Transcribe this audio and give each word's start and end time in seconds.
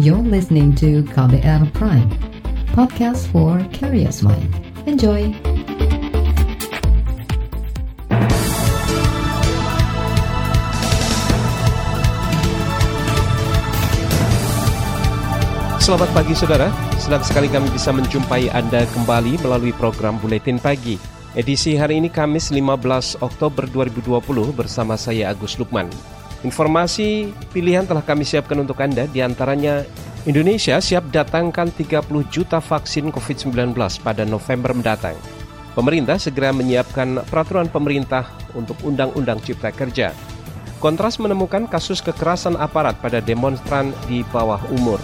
You're 0.00 0.24
listening 0.24 0.72
to 0.80 1.04
KBR 1.12 1.76
Prime, 1.76 2.08
podcast 2.72 3.28
for 3.28 3.60
curious 3.68 4.24
mind. 4.24 4.48
Enjoy! 4.88 5.28
Selamat 15.84 16.08
pagi 16.16 16.32
saudara, 16.32 16.72
senang 16.96 17.20
sekali 17.20 17.52
kami 17.52 17.68
bisa 17.68 17.92
menjumpai 17.92 18.48
Anda 18.56 18.88
kembali 18.96 19.44
melalui 19.44 19.76
program 19.76 20.16
Buletin 20.16 20.56
Pagi. 20.56 20.96
Edisi 21.36 21.76
hari 21.76 22.00
ini 22.00 22.08
Kamis 22.08 22.48
15 22.48 23.20
Oktober 23.20 23.68
2020 23.68 24.16
bersama 24.56 24.96
saya 24.96 25.28
Agus 25.28 25.60
Lukman. 25.60 25.92
Informasi 26.40 27.36
pilihan 27.52 27.84
telah 27.84 28.00
kami 28.00 28.24
siapkan 28.24 28.56
untuk 28.56 28.80
Anda, 28.80 29.04
di 29.04 29.20
antaranya 29.20 29.84
Indonesia 30.24 30.80
siap 30.80 31.12
datangkan 31.12 31.68
30 31.72 32.08
juta 32.32 32.64
vaksin 32.64 33.12
COVID-19 33.12 33.76
pada 34.00 34.24
November 34.24 34.72
mendatang. 34.72 35.16
Pemerintah 35.76 36.16
segera 36.16 36.50
menyiapkan 36.50 37.28
peraturan 37.28 37.68
pemerintah 37.68 38.28
untuk 38.56 38.76
Undang-Undang 38.82 39.44
Cipta 39.44 39.68
Kerja. 39.70 40.16
Kontras 40.80 41.20
menemukan 41.20 41.68
kasus 41.68 42.00
kekerasan 42.00 42.56
aparat 42.56 42.96
pada 43.04 43.20
demonstran 43.20 43.92
di 44.08 44.24
bawah 44.32 44.64
umur. 44.72 44.96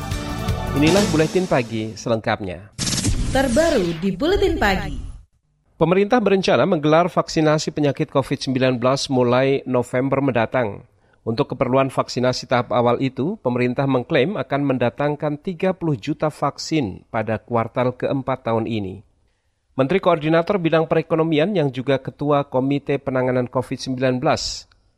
Inilah 0.77 1.05
Buletin 1.13 1.45
Pagi 1.45 1.93
selengkapnya. 1.93 2.73
Terbaru 3.33 3.93
di 4.01 4.09
Buletin 4.17 4.57
Pagi. 4.57 4.97
Pemerintah 5.77 6.17
berencana 6.17 6.65
menggelar 6.65 7.13
vaksinasi 7.13 7.77
penyakit 7.77 8.09
COVID-19 8.09 8.81
mulai 9.13 9.61
November 9.69 10.25
mendatang. 10.25 10.89
Untuk 11.27 11.59
keperluan 11.59 11.91
vaksinasi 11.91 12.47
tahap 12.47 12.71
awal 12.71 13.03
itu, 13.03 13.35
pemerintah 13.43 13.83
mengklaim 13.91 14.39
akan 14.39 14.63
mendatangkan 14.63 15.43
30 15.43 15.75
juta 15.99 16.31
vaksin 16.31 17.03
pada 17.11 17.43
kuartal 17.43 17.99
keempat 17.99 18.47
tahun 18.47 18.71
ini. 18.71 19.03
Menteri 19.75 19.99
Koordinator 19.99 20.63
Bidang 20.63 20.87
Perekonomian 20.87 21.51
yang 21.59 21.75
juga 21.75 21.99
Ketua 21.99 22.47
Komite 22.47 23.03
Penanganan 23.03 23.51
COVID-19, 23.51 24.23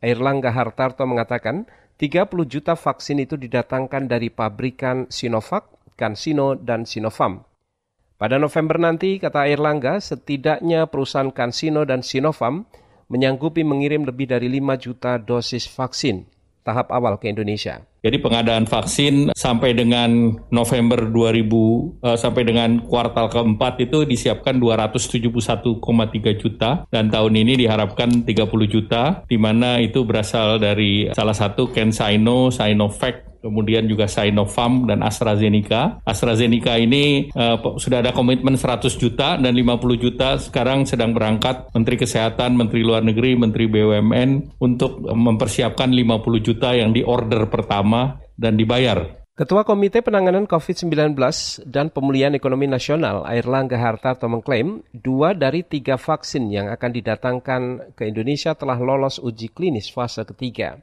Airlangga 0.05 0.53
Hartarto 0.53 1.09
mengatakan 1.09 1.65
30 1.97 2.29
juta 2.45 2.77
vaksin 2.77 3.25
itu 3.25 3.41
didatangkan 3.41 4.05
dari 4.05 4.29
pabrikan 4.29 5.09
Sinovac, 5.09 5.97
CanSino, 5.97 6.61
dan 6.61 6.84
Sinovac. 6.84 7.49
Pada 8.21 8.37
November 8.37 8.77
nanti, 8.77 9.17
kata 9.17 9.49
Airlangga, 9.49 9.97
setidaknya 9.97 10.93
perusahaan 10.93 11.33
CanSino 11.33 11.89
dan 11.89 12.05
Sinovac 12.05 12.69
menyanggupi 13.09 13.64
mengirim 13.64 14.05
lebih 14.05 14.28
dari 14.28 14.48
5 14.53 14.84
juta 14.84 15.17
dosis 15.17 15.64
vaksin 15.69 16.28
tahap 16.69 16.92
awal 16.92 17.17
ke 17.17 17.33
Indonesia. 17.33 17.81
Jadi 17.98 18.23
pengadaan 18.23 18.69
vaksin 18.69 19.34
sampai 19.34 19.75
dengan 19.75 20.39
November 20.55 21.11
2000 21.11 21.50
uh, 21.50 22.15
sampai 22.15 22.47
dengan 22.47 22.78
kuartal 22.87 23.27
keempat 23.27 23.83
itu 23.83 24.06
disiapkan 24.06 24.55
271,3 24.55 25.83
juta 26.39 26.87
dan 26.95 27.11
tahun 27.11 27.34
ini 27.42 27.67
diharapkan 27.67 28.23
30 28.23 28.47
juta 28.70 29.27
di 29.27 29.34
mana 29.34 29.83
itu 29.83 30.06
berasal 30.06 30.62
dari 30.62 31.11
salah 31.11 31.34
satu 31.34 31.75
CanSino, 31.75 32.55
Sinovac 32.55 33.28
kemudian 33.41 33.86
juga 33.86 34.11
Sinopharm 34.11 34.89
dan 34.89 35.03
AstraZeneca. 35.03 36.03
AstraZeneca 36.03 36.77
ini 36.78 37.31
uh, 37.33 37.78
sudah 37.78 38.03
ada 38.03 38.12
komitmen 38.14 38.58
100 38.58 38.89
juta 38.98 39.39
dan 39.39 39.53
50 39.55 40.05
juta 40.05 40.39
sekarang 40.39 40.84
sedang 40.84 41.14
berangkat 41.14 41.70
Menteri 41.72 41.97
Kesehatan, 41.98 42.59
Menteri 42.59 42.83
Luar 42.83 43.03
Negeri, 43.03 43.39
Menteri 43.39 43.70
BUMN 43.70 44.61
untuk 44.62 45.06
mempersiapkan 45.06 45.91
50 45.91 46.47
juta 46.47 46.75
yang 46.75 46.91
di 46.91 47.03
order 47.03 47.47
pertama 47.48 48.19
dan 48.39 48.55
dibayar. 48.55 49.19
Ketua 49.39 49.62
Komite 49.62 50.03
Penanganan 50.03 50.50
COVID-19 50.50 51.14
dan 51.62 51.94
Pemulihan 51.94 52.34
Ekonomi 52.34 52.66
Nasional, 52.66 53.22
Airlangga 53.22 53.78
Hartarto 53.78 54.27
mengklaim 54.27 54.83
dua 54.91 55.31
dari 55.31 55.62
tiga 55.62 55.94
vaksin 55.94 56.50
yang 56.50 56.66
akan 56.75 56.91
didatangkan 56.91 57.62
ke 57.94 58.10
Indonesia 58.10 58.59
telah 58.59 58.75
lolos 58.82 59.22
uji 59.22 59.47
klinis 59.54 59.94
fase 59.94 60.27
ketiga. 60.27 60.82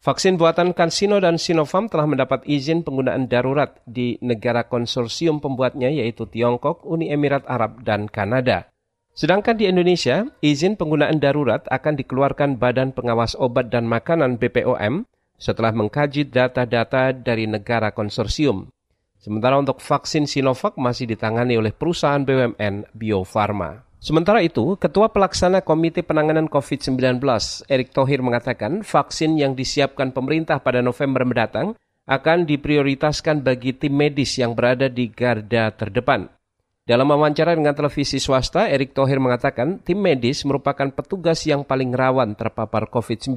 Vaksin 0.00 0.40
buatan 0.40 0.72
CanSino 0.72 1.20
dan 1.20 1.36
Sinovac 1.36 1.92
telah 1.92 2.08
mendapat 2.08 2.40
izin 2.48 2.80
penggunaan 2.80 3.28
darurat 3.28 3.84
di 3.84 4.16
negara 4.24 4.64
konsorsium 4.64 5.44
pembuatnya 5.44 5.92
yaitu 5.92 6.24
Tiongkok, 6.24 6.88
Uni 6.88 7.12
Emirat 7.12 7.44
Arab, 7.44 7.84
dan 7.84 8.08
Kanada. 8.08 8.72
Sedangkan 9.12 9.60
di 9.60 9.68
Indonesia, 9.68 10.24
izin 10.40 10.80
penggunaan 10.80 11.20
darurat 11.20 11.68
akan 11.68 12.00
dikeluarkan 12.00 12.56
Badan 12.56 12.96
Pengawas 12.96 13.36
Obat 13.36 13.68
dan 13.68 13.84
Makanan 13.84 14.40
BPOM 14.40 15.04
setelah 15.36 15.76
mengkaji 15.76 16.32
data-data 16.32 17.12
dari 17.12 17.44
negara 17.44 17.92
konsorsium. 17.92 18.72
Sementara 19.20 19.60
untuk 19.60 19.84
vaksin 19.84 20.24
Sinovac 20.24 20.80
masih 20.80 21.12
ditangani 21.12 21.60
oleh 21.60 21.76
perusahaan 21.76 22.24
BUMN 22.24 22.88
Bio 22.96 23.20
Farma. 23.28 23.89
Sementara 24.00 24.40
itu, 24.40 24.80
Ketua 24.80 25.12
Pelaksana 25.12 25.60
Komite 25.60 26.00
Penanganan 26.00 26.48
COVID-19, 26.48 27.20
Erick 27.68 27.92
Thohir 27.92 28.24
mengatakan 28.24 28.80
vaksin 28.80 29.36
yang 29.36 29.52
disiapkan 29.52 30.16
pemerintah 30.16 30.56
pada 30.64 30.80
November 30.80 31.28
mendatang 31.28 31.76
akan 32.08 32.48
diprioritaskan 32.48 33.44
bagi 33.44 33.76
tim 33.76 33.92
medis 33.92 34.40
yang 34.40 34.56
berada 34.56 34.88
di 34.88 35.12
garda 35.12 35.68
terdepan. 35.76 36.32
Dalam 36.88 37.12
wawancara 37.12 37.52
dengan 37.52 37.76
televisi 37.76 38.16
swasta, 38.16 38.72
Erick 38.72 38.96
Thohir 38.96 39.20
mengatakan 39.20 39.84
tim 39.84 40.00
medis 40.00 40.48
merupakan 40.48 40.88
petugas 40.88 41.44
yang 41.44 41.60
paling 41.68 41.92
rawan 41.92 42.32
terpapar 42.40 42.88
COVID-19 42.88 43.36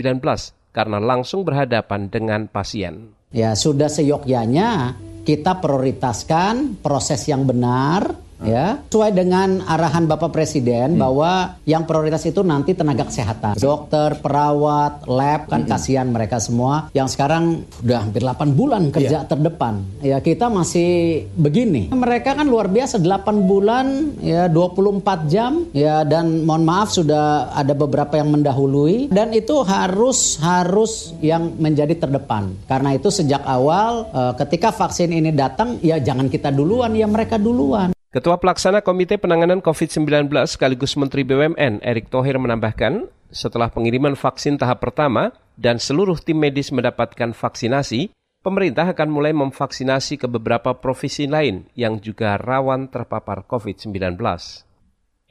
karena 0.72 0.98
langsung 0.98 1.44
berhadapan 1.44 2.08
dengan 2.08 2.48
pasien. 2.48 3.12
Ya, 3.36 3.52
sudah 3.54 3.92
seyogyanya 3.92 4.96
kita 5.28 5.60
prioritaskan 5.60 6.80
proses 6.80 7.28
yang 7.28 7.44
benar, 7.44 8.23
ya 8.46 8.80
sesuai 8.94 9.12
dengan 9.20 9.66
arahan 9.66 10.06
Bapak 10.06 10.32
Presiden 10.32 10.96
hmm. 10.96 11.02
bahwa 11.02 11.58
yang 11.66 11.84
prioritas 11.84 12.24
itu 12.30 12.46
nanti 12.46 12.78
tenaga 12.78 13.10
kesehatan. 13.10 13.58
Dokter 13.58 14.22
perawat 14.22 15.10
lab 15.10 15.50
kan 15.50 15.66
hmm. 15.66 15.70
kasihan 15.72 16.08
mereka 16.08 16.38
semua. 16.38 16.94
Yang 16.94 17.18
sekarang 17.18 17.66
udah 17.82 18.00
hampir 18.06 18.22
8 18.22 18.54
bulan 18.54 18.94
kerja 18.94 19.26
yeah. 19.26 19.28
terdepan. 19.28 19.82
Ya 20.06 20.18
kita 20.22 20.48
masih 20.48 21.26
begini. 21.34 21.90
Mereka 21.90 22.38
kan 22.38 22.46
luar 22.46 22.70
biasa 22.70 23.02
8 23.02 23.50
bulan 23.50 24.16
ya 24.22 24.46
24 24.46 25.32
jam. 25.32 25.66
Ya 25.74 26.06
dan 26.06 26.46
mohon 26.46 26.64
maaf 26.64 26.94
sudah 26.94 27.50
ada 27.56 27.74
beberapa 27.74 28.14
yang 28.20 28.30
mendahului. 28.30 29.10
Dan 29.10 29.34
itu 29.34 29.66
harus 29.66 30.38
harus 30.38 31.18
yang 31.18 31.58
menjadi 31.58 31.98
terdepan. 31.98 32.54
Karena 32.70 32.94
itu 32.94 33.10
sejak 33.10 33.42
awal 33.48 34.06
eh, 34.14 34.34
ketika 34.46 34.70
vaksin 34.70 35.10
ini 35.10 35.34
datang 35.34 35.82
ya 35.82 35.98
jangan 35.98 36.30
kita 36.30 36.54
duluan 36.54 36.94
ya 36.94 37.10
mereka 37.10 37.42
duluan 37.42 37.90
Ketua 38.14 38.38
Pelaksana 38.38 38.86
Komite 38.86 39.18
Penanganan 39.18 39.58
COVID-19 39.58 40.30
sekaligus 40.46 40.94
Menteri 41.02 41.26
BUMN 41.26 41.82
Erick 41.82 42.14
Thohir 42.14 42.38
menambahkan, 42.38 43.10
setelah 43.34 43.74
pengiriman 43.74 44.14
vaksin 44.14 44.62
tahap 44.62 44.86
pertama 44.86 45.34
dan 45.58 45.82
seluruh 45.82 46.22
tim 46.22 46.38
medis 46.38 46.70
mendapatkan 46.70 47.34
vaksinasi, 47.34 48.14
pemerintah 48.46 48.94
akan 48.94 49.10
mulai 49.10 49.34
memvaksinasi 49.34 50.22
ke 50.22 50.30
beberapa 50.30 50.78
provinsi 50.78 51.26
lain 51.26 51.66
yang 51.74 51.98
juga 51.98 52.38
rawan 52.38 52.86
terpapar 52.94 53.50
COVID-19. 53.50 54.14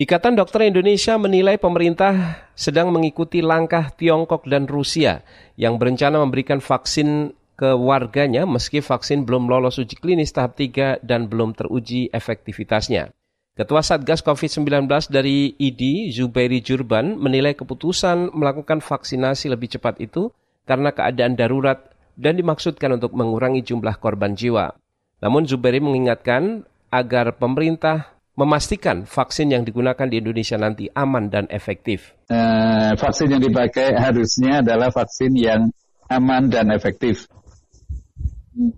Ikatan 0.03 0.35
Dokter 0.35 0.67
Indonesia 0.67 1.15
menilai 1.23 1.63
pemerintah 1.63 2.43
sedang 2.59 2.91
mengikuti 2.91 3.47
langkah 3.47 3.95
Tiongkok 3.95 4.43
dan 4.51 4.67
Rusia 4.67 5.23
yang 5.55 5.79
berencana 5.79 6.19
memberikan 6.19 6.59
vaksin 6.59 7.31
ke 7.63 7.79
warganya 7.79 8.43
meski 8.43 8.83
vaksin 8.83 9.23
belum 9.23 9.47
lolos 9.47 9.79
uji 9.79 9.95
klinis 9.95 10.35
tahap 10.35 10.59
3 10.59 11.07
dan 11.07 11.31
belum 11.31 11.55
teruji 11.55 12.11
efektivitasnya. 12.11 13.15
Ketua 13.55 13.87
Satgas 13.87 14.19
COVID-19 14.27 14.91
dari 15.07 15.55
ID, 15.55 16.11
Zubairi 16.11 16.59
Jurban, 16.59 17.15
menilai 17.15 17.55
keputusan 17.55 18.35
melakukan 18.35 18.83
vaksinasi 18.83 19.47
lebih 19.47 19.79
cepat 19.79 20.03
itu 20.03 20.35
karena 20.67 20.91
keadaan 20.91 21.39
darurat 21.39 21.79
dan 22.19 22.35
dimaksudkan 22.35 22.99
untuk 22.99 23.15
mengurangi 23.15 23.63
jumlah 23.63 23.95
korban 24.03 24.35
jiwa. 24.35 24.75
Namun 25.23 25.47
Zubairi 25.47 25.79
mengingatkan 25.79 26.67
agar 26.91 27.39
pemerintah 27.39 28.11
memastikan 28.35 29.07
vaksin 29.07 29.55
yang 29.55 29.63
digunakan 29.63 30.11
di 30.11 30.19
Indonesia 30.19 30.59
nanti 30.59 30.91
aman 30.99 31.31
dan 31.31 31.47
efektif. 31.47 32.11
Uh, 32.27 32.99
vaksin 32.99 33.39
yang 33.39 33.43
dipakai 33.45 33.95
harusnya 33.95 34.67
adalah 34.67 34.91
vaksin 34.91 35.31
yang 35.39 35.71
aman 36.11 36.51
dan 36.51 36.75
efektif 36.75 37.31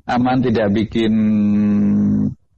aman 0.07 0.39
tidak 0.45 0.71
bikin 0.73 1.15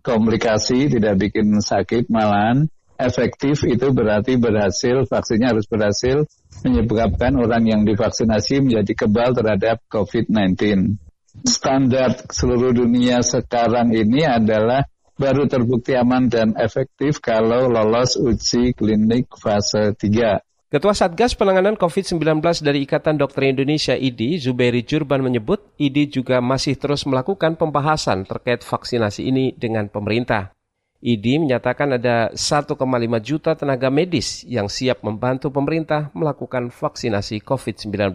komplikasi, 0.05 0.87
tidak 0.93 1.19
bikin 1.19 1.59
sakit, 1.59 2.07
malahan 2.13 2.71
efektif 2.97 3.65
itu 3.69 3.93
berarti 3.93 4.41
berhasil, 4.41 5.05
vaksinnya 5.05 5.53
harus 5.53 5.69
berhasil 5.69 6.25
menyebabkan 6.65 7.37
orang 7.37 7.69
yang 7.69 7.83
divaksinasi 7.85 8.65
menjadi 8.65 9.07
kebal 9.07 9.37
terhadap 9.37 9.85
COVID-19. 9.93 10.97
Standar 11.45 12.17
seluruh 12.33 12.73
dunia 12.73 13.21
sekarang 13.21 13.93
ini 13.93 14.25
adalah 14.25 14.89
baru 15.21 15.45
terbukti 15.45 15.93
aman 15.93 16.33
dan 16.33 16.57
efektif 16.57 17.21
kalau 17.21 17.69
lolos 17.69 18.17
uji 18.17 18.73
klinik 18.73 19.29
fase 19.37 19.93
3. 19.93 20.41
Ketua 20.67 20.99
Satgas 20.99 21.39
Penanganan 21.39 21.79
COVID-19 21.79 22.43
dari 22.67 22.83
Ikatan 22.83 23.23
Dokter 23.23 23.47
Indonesia 23.47 23.95
IDI, 23.95 24.43
Zubairi 24.43 24.83
Jurban 24.83 25.23
menyebut 25.23 25.63
IDI 25.79 26.11
juga 26.11 26.43
masih 26.43 26.75
terus 26.75 27.07
melakukan 27.07 27.55
pembahasan 27.55 28.27
terkait 28.27 28.67
vaksinasi 28.67 29.31
ini 29.31 29.55
dengan 29.55 29.87
pemerintah. 29.87 30.51
IDI 30.99 31.39
menyatakan 31.39 31.95
ada 31.95 32.35
1,5 32.35 32.75
juta 33.23 33.55
tenaga 33.55 33.95
medis 33.95 34.43
yang 34.43 34.67
siap 34.67 35.07
membantu 35.07 35.55
pemerintah 35.55 36.11
melakukan 36.19 36.75
vaksinasi 36.75 37.47
COVID-19. 37.47 38.11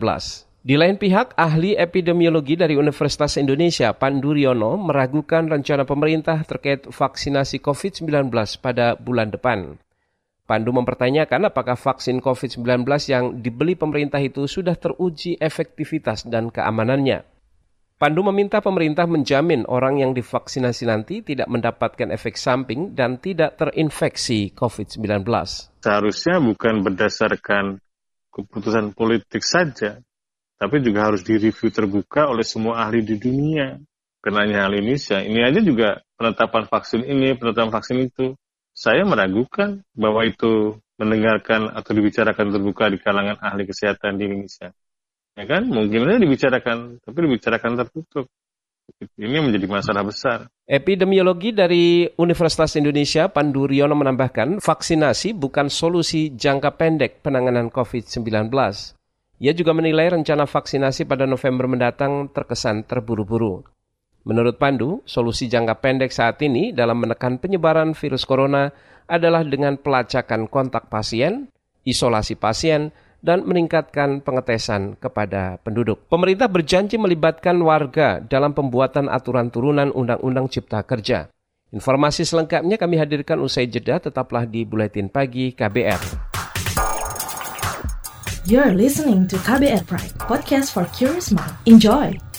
Di 0.59 0.75
lain 0.75 1.00
pihak, 1.00 1.31
ahli 1.39 1.80
epidemiologi 1.80 2.59
dari 2.59 2.75
Universitas 2.75 3.39
Indonesia, 3.39 3.95
Panduriono, 3.95 4.75
meragukan 4.75 5.48
rencana 5.48 5.88
pemerintah 5.88 6.44
terkait 6.44 6.83
vaksinasi 6.83 7.63
COVID-19 7.63 8.27
pada 8.59 9.00
bulan 9.00 9.31
depan. 9.31 9.80
Pandu 10.51 10.75
mempertanyakan 10.75 11.48
apakah 11.48 11.80
vaksin 11.80 12.19
COVID-19 12.19 12.83
yang 13.07 13.39
dibeli 13.39 13.80
pemerintah 13.80 14.19
itu 14.19 14.51
sudah 14.51 14.75
teruji 14.75 15.39
efektivitas 15.39 16.27
dan 16.27 16.51
keamanannya. 16.51 17.24
Pandu 17.95 18.19
meminta 18.27 18.59
pemerintah 18.59 19.07
menjamin 19.07 19.63
orang 19.71 20.03
yang 20.03 20.12
divaksinasi 20.12 20.92
nanti 20.92 21.24
tidak 21.24 21.48
mendapatkan 21.48 22.12
efek 22.12 22.36
samping 22.36 22.92
dan 22.92 23.24
tidak 23.24 23.56
terinfeksi 23.63 24.51
COVID-19. 24.51 25.24
Seharusnya 25.88 26.44
bukan 26.44 26.83
berdasarkan 26.83 27.80
keputusan 28.36 28.92
politik 28.92 29.48
saja, 29.48 30.03
tapi 30.59 30.83
juga 30.83 31.07
harus 31.07 31.24
direview 31.24 31.71
terbuka 31.71 32.27
oleh 32.27 32.44
semua 32.44 32.83
ahli 32.83 33.00
di 33.07 33.15
dunia. 33.15 33.80
Kenanya 34.19 34.68
hal 34.68 34.75
Indonesia, 34.75 35.24
ini 35.24 35.48
aja 35.48 35.63
juga 35.63 36.03
penetapan 36.19 36.68
vaksin 36.68 37.07
ini, 37.07 37.39
penetapan 37.39 37.71
vaksin 37.71 38.03
itu 38.03 38.36
saya 38.72 39.04
meragukan 39.04 39.84
bahwa 39.94 40.24
itu 40.24 40.80
mendengarkan 41.02 41.74
atau 41.74 41.92
dibicarakan 41.98 42.54
terbuka 42.54 42.88
di 42.94 42.98
kalangan 43.02 43.38
ahli 43.42 43.66
kesehatan 43.66 44.22
di 44.22 44.30
Indonesia. 44.30 44.70
Ya 45.34 45.48
kan, 45.48 45.66
mungkin 45.66 46.06
saja 46.06 46.20
dibicarakan, 46.20 46.78
tapi 47.02 47.18
dibicarakan 47.24 47.72
tertutup. 47.82 48.26
Ini 49.16 49.40
menjadi 49.40 49.72
masalah 49.72 50.04
besar. 50.04 50.52
Epidemiologi 50.68 51.56
dari 51.56 52.04
Universitas 52.20 52.76
Indonesia, 52.76 53.32
Pandu 53.32 53.64
Riono 53.64 53.96
menambahkan, 53.96 54.60
vaksinasi 54.60 55.32
bukan 55.32 55.72
solusi 55.72 56.36
jangka 56.36 56.76
pendek 56.76 57.24
penanganan 57.24 57.72
COVID-19. 57.72 58.52
Ia 59.42 59.54
juga 59.58 59.72
menilai 59.74 60.12
rencana 60.12 60.46
vaksinasi 60.46 61.08
pada 61.10 61.26
November 61.26 61.66
mendatang 61.66 62.30
terkesan 62.30 62.86
terburu-buru. 62.86 63.66
Menurut 64.22 64.62
Pandu, 64.62 65.02
solusi 65.10 65.50
jangka 65.50 65.82
pendek 65.82 66.14
saat 66.14 66.38
ini 66.46 66.70
dalam 66.70 67.02
menekan 67.02 67.42
penyebaran 67.42 67.98
virus 67.98 68.22
corona 68.22 68.70
adalah 69.10 69.42
dengan 69.42 69.82
pelacakan 69.82 70.46
kontak 70.46 70.94
pasien, 70.94 71.50
isolasi 71.82 72.38
pasien, 72.38 72.94
dan 73.22 73.46
meningkatkan 73.46 74.22
pengetesan 74.22 74.98
kepada 74.98 75.58
penduduk. 75.62 76.06
Pemerintah 76.10 76.50
berjanji 76.50 77.02
melibatkan 77.02 77.58
warga 77.62 78.22
dalam 78.22 78.54
pembuatan 78.54 79.10
aturan 79.10 79.50
turunan 79.50 79.90
Undang-Undang 79.94 80.54
Cipta 80.54 80.86
Kerja. 80.86 81.30
Informasi 81.74 82.22
selengkapnya 82.22 82.78
kami 82.78 83.02
hadirkan 83.02 83.42
usai 83.42 83.66
jeda, 83.66 83.98
tetaplah 83.98 84.46
di 84.46 84.68
Buletin 84.68 85.10
Pagi 85.10 85.54
KBR. 85.54 86.30
You're 88.46 88.74
listening 88.74 89.30
to 89.30 89.38
KBR 89.42 89.86
Pride, 89.86 90.14
podcast 90.18 90.74
for 90.74 90.90
curious 90.94 91.30
mind. 91.30 91.54
Enjoy! 91.70 92.31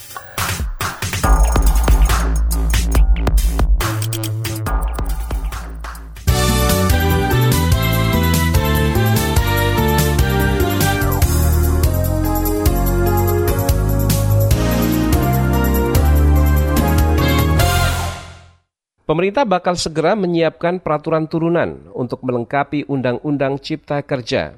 Pemerintah 19.13 19.45
bakal 19.45 19.77
segera 19.77 20.17
menyiapkan 20.17 20.81
peraturan 20.81 21.29
turunan 21.29 21.85
untuk 21.93 22.25
melengkapi 22.25 22.89
Undang-Undang 22.89 23.61
Cipta 23.61 24.01
Kerja. 24.01 24.57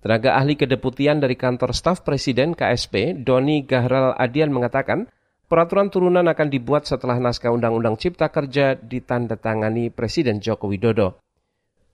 Tenaga 0.00 0.40
ahli 0.40 0.56
kedeputian 0.56 1.20
dari 1.20 1.36
kantor 1.36 1.76
staf 1.76 2.00
Presiden 2.00 2.56
KSP, 2.56 3.12
Doni 3.20 3.60
Gahral 3.60 4.16
Adian 4.16 4.56
mengatakan, 4.56 5.04
peraturan 5.52 5.92
turunan 5.92 6.24
akan 6.24 6.48
dibuat 6.48 6.88
setelah 6.88 7.20
naskah 7.20 7.52
Undang-Undang 7.52 8.00
Cipta 8.00 8.32
Kerja 8.32 8.72
ditandatangani 8.72 9.92
Presiden 9.92 10.40
Joko 10.40 10.72
Widodo. 10.72 11.20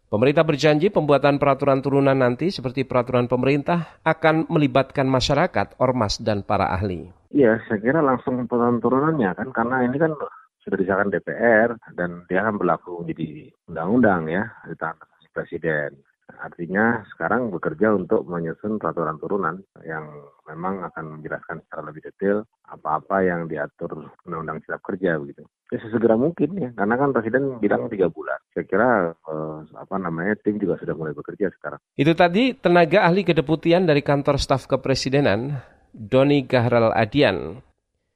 Pemerintah 0.07 0.47
berjanji 0.47 0.95
pembuatan 0.95 1.43
peraturan 1.43 1.83
turunan 1.83 2.15
nanti 2.15 2.55
seperti 2.55 2.87
peraturan 2.87 3.27
pemerintah 3.27 3.99
akan 4.07 4.47
melibatkan 4.47 5.11
masyarakat, 5.11 5.75
ormas, 5.83 6.23
dan 6.23 6.47
para 6.47 6.71
ahli. 6.71 7.11
Iya, 7.35 7.59
saya 7.67 7.83
kira 7.83 7.99
langsung 7.99 8.47
peraturan 8.47 8.79
turunannya 8.79 9.31
kan, 9.35 9.51
karena 9.51 9.83
ini 9.83 9.99
kan 9.99 10.15
sudah 10.67 10.79
disahkan 10.83 11.15
DPR 11.15 11.79
dan 11.95 12.27
dia 12.27 12.43
akan 12.43 12.59
berlaku 12.59 13.07
menjadi 13.07 13.55
undang-undang 13.71 14.27
ya 14.27 14.51
di 14.67 14.75
tangan 14.75 15.07
presiden. 15.31 15.95
Artinya 16.27 17.07
sekarang 17.15 17.55
bekerja 17.55 17.95
untuk 17.95 18.27
menyusun 18.27 18.83
peraturan 18.83 19.15
turunan 19.23 19.63
yang 19.87 20.11
memang 20.51 20.83
akan 20.83 21.19
menjelaskan 21.19 21.63
secara 21.63 21.87
lebih 21.87 22.03
detail 22.11 22.43
apa-apa 22.67 23.23
yang 23.23 23.47
diatur 23.47 24.11
Undang-Undang 24.27 24.67
Cipta 24.67 24.83
Kerja 24.83 25.23
begitu. 25.23 25.47
Ya 25.71 25.79
sesegera 25.79 26.19
mungkin 26.19 26.51
ya, 26.59 26.75
karena 26.75 26.95
kan 26.99 27.15
Presiden 27.15 27.63
bilang 27.63 27.87
tiga 27.87 28.11
bulan. 28.11 28.43
Saya 28.51 28.67
kira 28.67 29.15
eh, 29.15 29.59
apa 29.79 29.97
namanya 30.03 30.35
tim 30.43 30.59
juga 30.59 30.75
sudah 30.83 30.99
mulai 30.99 31.15
bekerja 31.15 31.47
sekarang. 31.55 31.79
Itu 31.95 32.11
tadi 32.19 32.59
tenaga 32.59 33.07
ahli 33.07 33.23
kedeputian 33.23 33.87
dari 33.87 34.03
kantor 34.03 34.43
staf 34.43 34.67
kepresidenan 34.67 35.63
Doni 35.95 36.43
Gahral 36.43 36.91
Adian 36.91 37.63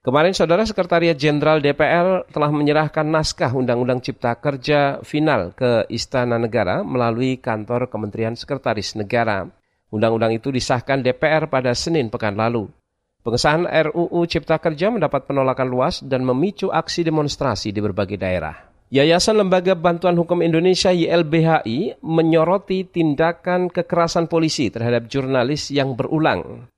Kemarin 0.01 0.33
Saudara 0.33 0.65
Sekretariat 0.65 1.13
Jenderal 1.13 1.61
DPR 1.61 2.25
telah 2.33 2.49
menyerahkan 2.49 3.05
naskah 3.05 3.53
Undang-Undang 3.53 4.01
Cipta 4.01 4.33
Kerja 4.33 4.97
final 5.05 5.53
ke 5.53 5.85
Istana 5.93 6.41
Negara 6.41 6.81
melalui 6.81 7.37
kantor 7.37 7.93
Kementerian 7.93 8.33
Sekretaris 8.33 8.97
Negara. 8.97 9.45
Undang-undang 9.93 10.33
itu 10.33 10.49
disahkan 10.49 11.05
DPR 11.05 11.53
pada 11.53 11.77
Senin 11.77 12.09
pekan 12.09 12.33
lalu. 12.33 12.73
Pengesahan 13.21 13.69
RUU 13.69 14.25
Cipta 14.25 14.57
Kerja 14.57 14.89
mendapat 14.89 15.29
penolakan 15.29 15.69
luas 15.69 16.01
dan 16.01 16.25
memicu 16.25 16.73
aksi 16.73 17.05
demonstrasi 17.05 17.69
di 17.69 17.85
berbagai 17.85 18.17
daerah. 18.17 18.57
Yayasan 18.89 19.37
Lembaga 19.37 19.77
Bantuan 19.77 20.17
Hukum 20.17 20.41
Indonesia 20.41 20.97
YLBHI 20.97 22.01
menyoroti 22.01 22.89
tindakan 22.89 23.69
kekerasan 23.69 24.33
polisi 24.33 24.73
terhadap 24.73 25.13
jurnalis 25.13 25.69
yang 25.69 25.93
berulang. 25.93 26.73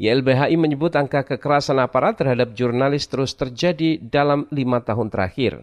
YLBHI 0.00 0.56
menyebut 0.56 0.96
angka 0.96 1.28
kekerasan 1.28 1.76
aparat 1.76 2.16
terhadap 2.16 2.56
jurnalis 2.56 3.04
terus 3.04 3.36
terjadi 3.36 4.00
dalam 4.00 4.48
lima 4.48 4.80
tahun 4.80 5.12
terakhir. 5.12 5.60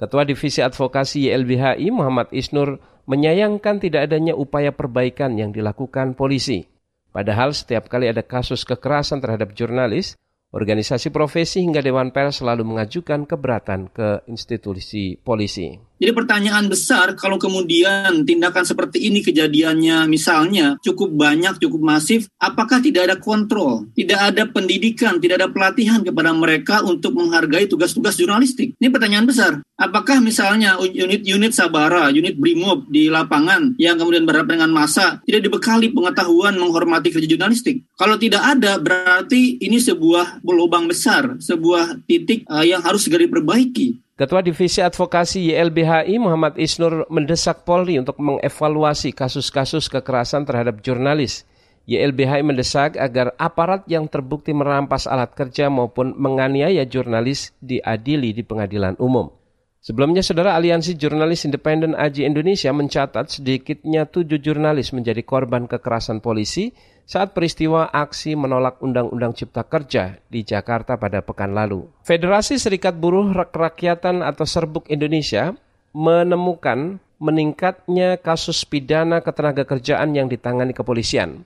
Ketua 0.00 0.24
Divisi 0.24 0.64
Advokasi 0.64 1.28
YLBHI 1.28 1.92
Muhammad 1.92 2.32
Isnur 2.32 2.80
menyayangkan 3.04 3.84
tidak 3.84 4.08
adanya 4.08 4.32
upaya 4.32 4.72
perbaikan 4.72 5.36
yang 5.36 5.52
dilakukan 5.52 6.16
polisi. 6.16 6.64
Padahal 7.12 7.52
setiap 7.52 7.92
kali 7.92 8.08
ada 8.08 8.24
kasus 8.24 8.64
kekerasan 8.64 9.20
terhadap 9.20 9.52
jurnalis, 9.52 10.16
organisasi 10.56 11.12
profesi 11.12 11.60
hingga 11.60 11.84
Dewan 11.84 12.08
Pers 12.08 12.40
selalu 12.40 12.64
mengajukan 12.64 13.28
keberatan 13.28 13.92
ke 13.92 14.24
institusi 14.32 15.20
polisi. 15.20 15.76
Jadi 16.04 16.20
pertanyaan 16.20 16.68
besar 16.68 17.16
kalau 17.16 17.40
kemudian 17.40 18.28
tindakan 18.28 18.68
seperti 18.68 19.08
ini 19.08 19.24
kejadiannya 19.24 20.04
misalnya 20.04 20.76
cukup 20.84 21.16
banyak, 21.16 21.56
cukup 21.56 21.80
masif, 21.80 22.28
apakah 22.36 22.84
tidak 22.84 23.08
ada 23.08 23.16
kontrol, 23.16 23.88
tidak 23.96 24.20
ada 24.20 24.44
pendidikan, 24.44 25.16
tidak 25.16 25.40
ada 25.40 25.48
pelatihan 25.48 26.04
kepada 26.04 26.36
mereka 26.36 26.84
untuk 26.84 27.16
menghargai 27.16 27.64
tugas-tugas 27.72 28.20
jurnalistik? 28.20 28.76
Ini 28.76 28.92
pertanyaan 28.92 29.24
besar. 29.24 29.64
Apakah 29.80 30.20
misalnya 30.20 30.76
unit-unit 30.76 31.56
Sabara, 31.56 32.12
unit 32.12 32.36
Brimob 32.36 32.84
di 32.92 33.08
lapangan 33.08 33.72
yang 33.80 33.96
kemudian 33.96 34.28
berhadapan 34.28 34.60
dengan 34.60 34.76
masa 34.76 35.24
tidak 35.24 35.40
dibekali 35.48 35.88
pengetahuan 35.88 36.52
menghormati 36.60 37.16
kerja 37.16 37.24
jurnalistik? 37.24 37.80
Kalau 37.96 38.20
tidak 38.20 38.44
ada, 38.44 38.76
berarti 38.76 39.56
ini 39.56 39.80
sebuah 39.80 40.44
lubang 40.44 40.84
besar, 40.84 41.40
sebuah 41.40 42.04
titik 42.04 42.44
uh, 42.44 42.60
yang 42.60 42.84
harus 42.84 43.08
segera 43.08 43.24
diperbaiki. 43.24 44.03
Ketua 44.14 44.46
Divisi 44.46 44.78
Advokasi 44.78 45.50
YLBHI 45.50 46.22
Muhammad 46.22 46.54
Isnur 46.54 47.02
mendesak 47.10 47.66
Polri 47.66 47.98
untuk 47.98 48.14
mengevaluasi 48.22 49.10
kasus-kasus 49.10 49.90
kekerasan 49.90 50.46
terhadap 50.46 50.78
jurnalis. 50.86 51.42
YLBHI 51.90 52.46
mendesak 52.46 52.94
agar 52.94 53.34
aparat 53.42 53.82
yang 53.90 54.06
terbukti 54.06 54.54
merampas 54.54 55.10
alat 55.10 55.34
kerja 55.34 55.66
maupun 55.66 56.14
menganiaya 56.14 56.86
jurnalis 56.86 57.50
diadili 57.58 58.30
di 58.30 58.46
pengadilan 58.46 58.94
umum. 59.02 59.34
Sebelumnya, 59.84 60.24
Saudara 60.24 60.56
Aliansi 60.56 60.96
Jurnalis 60.96 61.44
Independen 61.44 61.92
Aji 61.92 62.24
Indonesia 62.24 62.72
mencatat 62.72 63.28
sedikitnya 63.28 64.08
tujuh 64.08 64.40
juralis 64.40 64.96
menjadi 64.96 65.20
korban 65.20 65.68
kekerasan 65.68 66.24
polisi 66.24 66.72
saat 67.04 67.36
peristiwa 67.36 67.92
aksi 67.92 68.32
menolak 68.32 68.80
Undang-Undang 68.80 69.36
Cipta 69.36 69.60
Kerja 69.68 70.16
di 70.32 70.40
Jakarta 70.40 70.96
pada 70.96 71.20
pekan 71.20 71.52
lalu. 71.52 71.84
Federasi 72.00 72.56
Serikat 72.56 72.96
Buruh 72.96 73.28
Rakyatan 73.36 74.24
atau 74.24 74.48
Serbuk 74.48 74.88
Indonesia 74.88 75.52
menemukan 75.92 76.96
meningkatnya 77.20 78.16
kasus 78.16 78.64
pidana 78.64 79.20
ketenaga 79.20 79.68
kerjaan 79.68 80.16
yang 80.16 80.32
ditangani 80.32 80.72
kepolisian. 80.72 81.44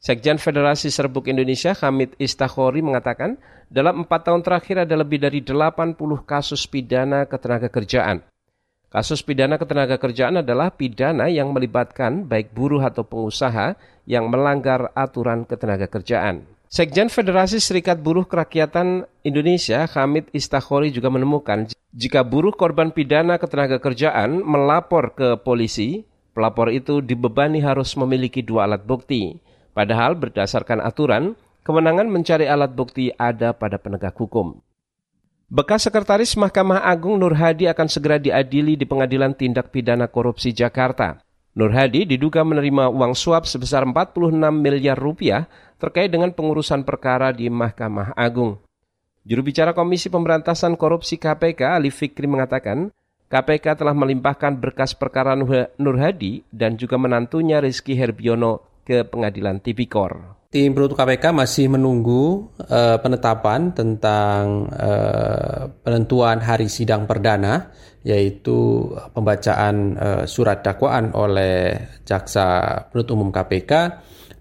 Sekjen 0.00 0.40
Federasi 0.40 0.88
Serbuk 0.88 1.28
Indonesia 1.28 1.76
Hamid 1.76 2.16
Istakhori 2.16 2.80
mengatakan 2.80 3.36
dalam 3.68 4.00
empat 4.00 4.32
tahun 4.32 4.40
terakhir 4.40 4.88
ada 4.88 4.96
lebih 4.96 5.20
dari 5.20 5.44
80 5.44 6.00
kasus 6.24 6.64
pidana 6.64 7.28
ketenaga 7.28 7.68
kerjaan. 7.68 8.24
Kasus 8.88 9.20
pidana 9.20 9.60
ketenaga 9.60 10.00
kerjaan 10.00 10.40
adalah 10.40 10.72
pidana 10.72 11.28
yang 11.28 11.52
melibatkan 11.52 12.24
baik 12.24 12.48
buruh 12.56 12.80
atau 12.80 13.04
pengusaha 13.04 13.76
yang 14.08 14.32
melanggar 14.32 14.88
aturan 14.96 15.44
ketenaga 15.44 15.84
kerjaan. 15.84 16.48
Sekjen 16.72 17.12
Federasi 17.12 17.60
Serikat 17.60 18.00
Buruh 18.00 18.24
Kerakyatan 18.24 19.04
Indonesia 19.20 19.84
Hamid 19.84 20.32
Istakhori 20.32 20.96
juga 20.96 21.12
menemukan 21.12 21.68
jika 21.92 22.24
buruh 22.24 22.56
korban 22.56 22.88
pidana 22.88 23.36
ketenaga 23.36 23.76
kerjaan 23.76 24.40
melapor 24.48 25.12
ke 25.12 25.36
polisi, 25.44 26.08
pelapor 26.32 26.72
itu 26.72 27.04
dibebani 27.04 27.60
harus 27.60 27.92
memiliki 28.00 28.40
dua 28.40 28.64
alat 28.64 28.80
bukti 28.80 29.49
Padahal 29.70 30.18
berdasarkan 30.18 30.82
aturan, 30.82 31.38
kewenangan 31.62 32.10
mencari 32.10 32.50
alat 32.50 32.74
bukti 32.74 33.14
ada 33.14 33.54
pada 33.54 33.78
penegak 33.78 34.18
hukum. 34.18 34.58
Bekas 35.50 35.90
Sekretaris 35.90 36.38
Mahkamah 36.38 36.86
Agung 36.86 37.18
Nur 37.18 37.34
Hadi 37.34 37.66
akan 37.66 37.90
segera 37.90 38.22
diadili 38.22 38.78
di 38.78 38.86
Pengadilan 38.86 39.34
Tindak 39.34 39.74
Pidana 39.74 40.06
Korupsi 40.06 40.54
Jakarta. 40.54 41.18
Nur 41.58 41.74
Hadi 41.74 42.06
diduga 42.06 42.46
menerima 42.46 42.86
uang 42.86 43.18
suap 43.18 43.50
sebesar 43.50 43.82
46 43.82 44.30
miliar 44.54 44.94
rupiah 44.94 45.50
terkait 45.82 46.06
dengan 46.06 46.30
pengurusan 46.30 46.86
perkara 46.86 47.34
di 47.34 47.50
Mahkamah 47.50 48.14
Agung. 48.14 48.62
Juru 49.26 49.42
bicara 49.42 49.74
Komisi 49.74 50.06
Pemberantasan 50.06 50.78
Korupsi 50.78 51.18
KPK 51.18 51.82
Ali 51.82 51.90
Fikri 51.90 52.30
mengatakan, 52.30 52.94
KPK 53.26 53.82
telah 53.82 53.94
melimpahkan 53.94 54.54
berkas 54.54 54.94
perkara 54.94 55.34
Nur 55.34 55.96
Hadi 55.98 56.46
dan 56.54 56.78
juga 56.78 56.94
menantunya 56.94 57.58
Rizky 57.58 57.98
Herbiono 57.98 58.69
ke 58.90 59.06
pengadilan 59.06 59.62
tipikor. 59.62 60.42
Tim 60.50 60.74
penuntut 60.74 60.98
KPK 60.98 61.30
masih 61.30 61.70
menunggu 61.70 62.50
uh, 62.66 62.98
penetapan 62.98 63.70
tentang 63.70 64.66
uh, 64.66 65.70
penentuan 65.86 66.42
hari 66.42 66.66
sidang 66.66 67.06
perdana, 67.06 67.70
yaitu 68.02 68.90
pembacaan 69.14 69.94
uh, 69.94 70.22
surat 70.26 70.58
dakwaan 70.66 71.14
oleh 71.14 71.78
jaksa 72.02 72.82
penuntut 72.90 73.14
umum 73.14 73.30
KPK 73.30 73.72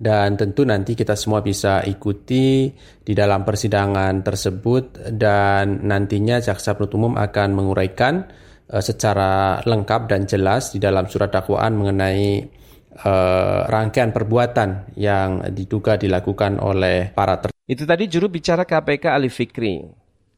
dan 0.02 0.34
tentu 0.34 0.66
nanti 0.66 0.98
kita 0.98 1.14
semua 1.14 1.46
bisa 1.46 1.86
ikuti 1.86 2.74
di 3.06 3.14
dalam 3.14 3.46
persidangan 3.46 4.26
tersebut 4.26 5.14
dan 5.14 5.86
nantinya 5.86 6.42
jaksa 6.42 6.74
penuntut 6.74 6.98
umum 6.98 7.14
akan 7.22 7.54
menguraikan 7.54 8.26
uh, 8.74 8.82
secara 8.82 9.62
lengkap 9.62 10.10
dan 10.10 10.26
jelas 10.26 10.74
di 10.74 10.82
dalam 10.82 11.06
surat 11.06 11.30
dakwaan 11.30 11.78
mengenai 11.78 12.58
uh, 13.04 13.68
rangkaian 13.68 14.12
perbuatan 14.12 14.96
yang 15.00 15.44
diduga 15.54 15.96
dilakukan 15.96 16.60
oleh 16.60 17.12
para 17.16 17.40
ter 17.40 17.52
Itu 17.70 17.86
tadi 17.86 18.10
juru 18.10 18.28
bicara 18.28 18.66
KPK 18.66 19.14
Ali 19.14 19.30
Fikri. 19.30 19.86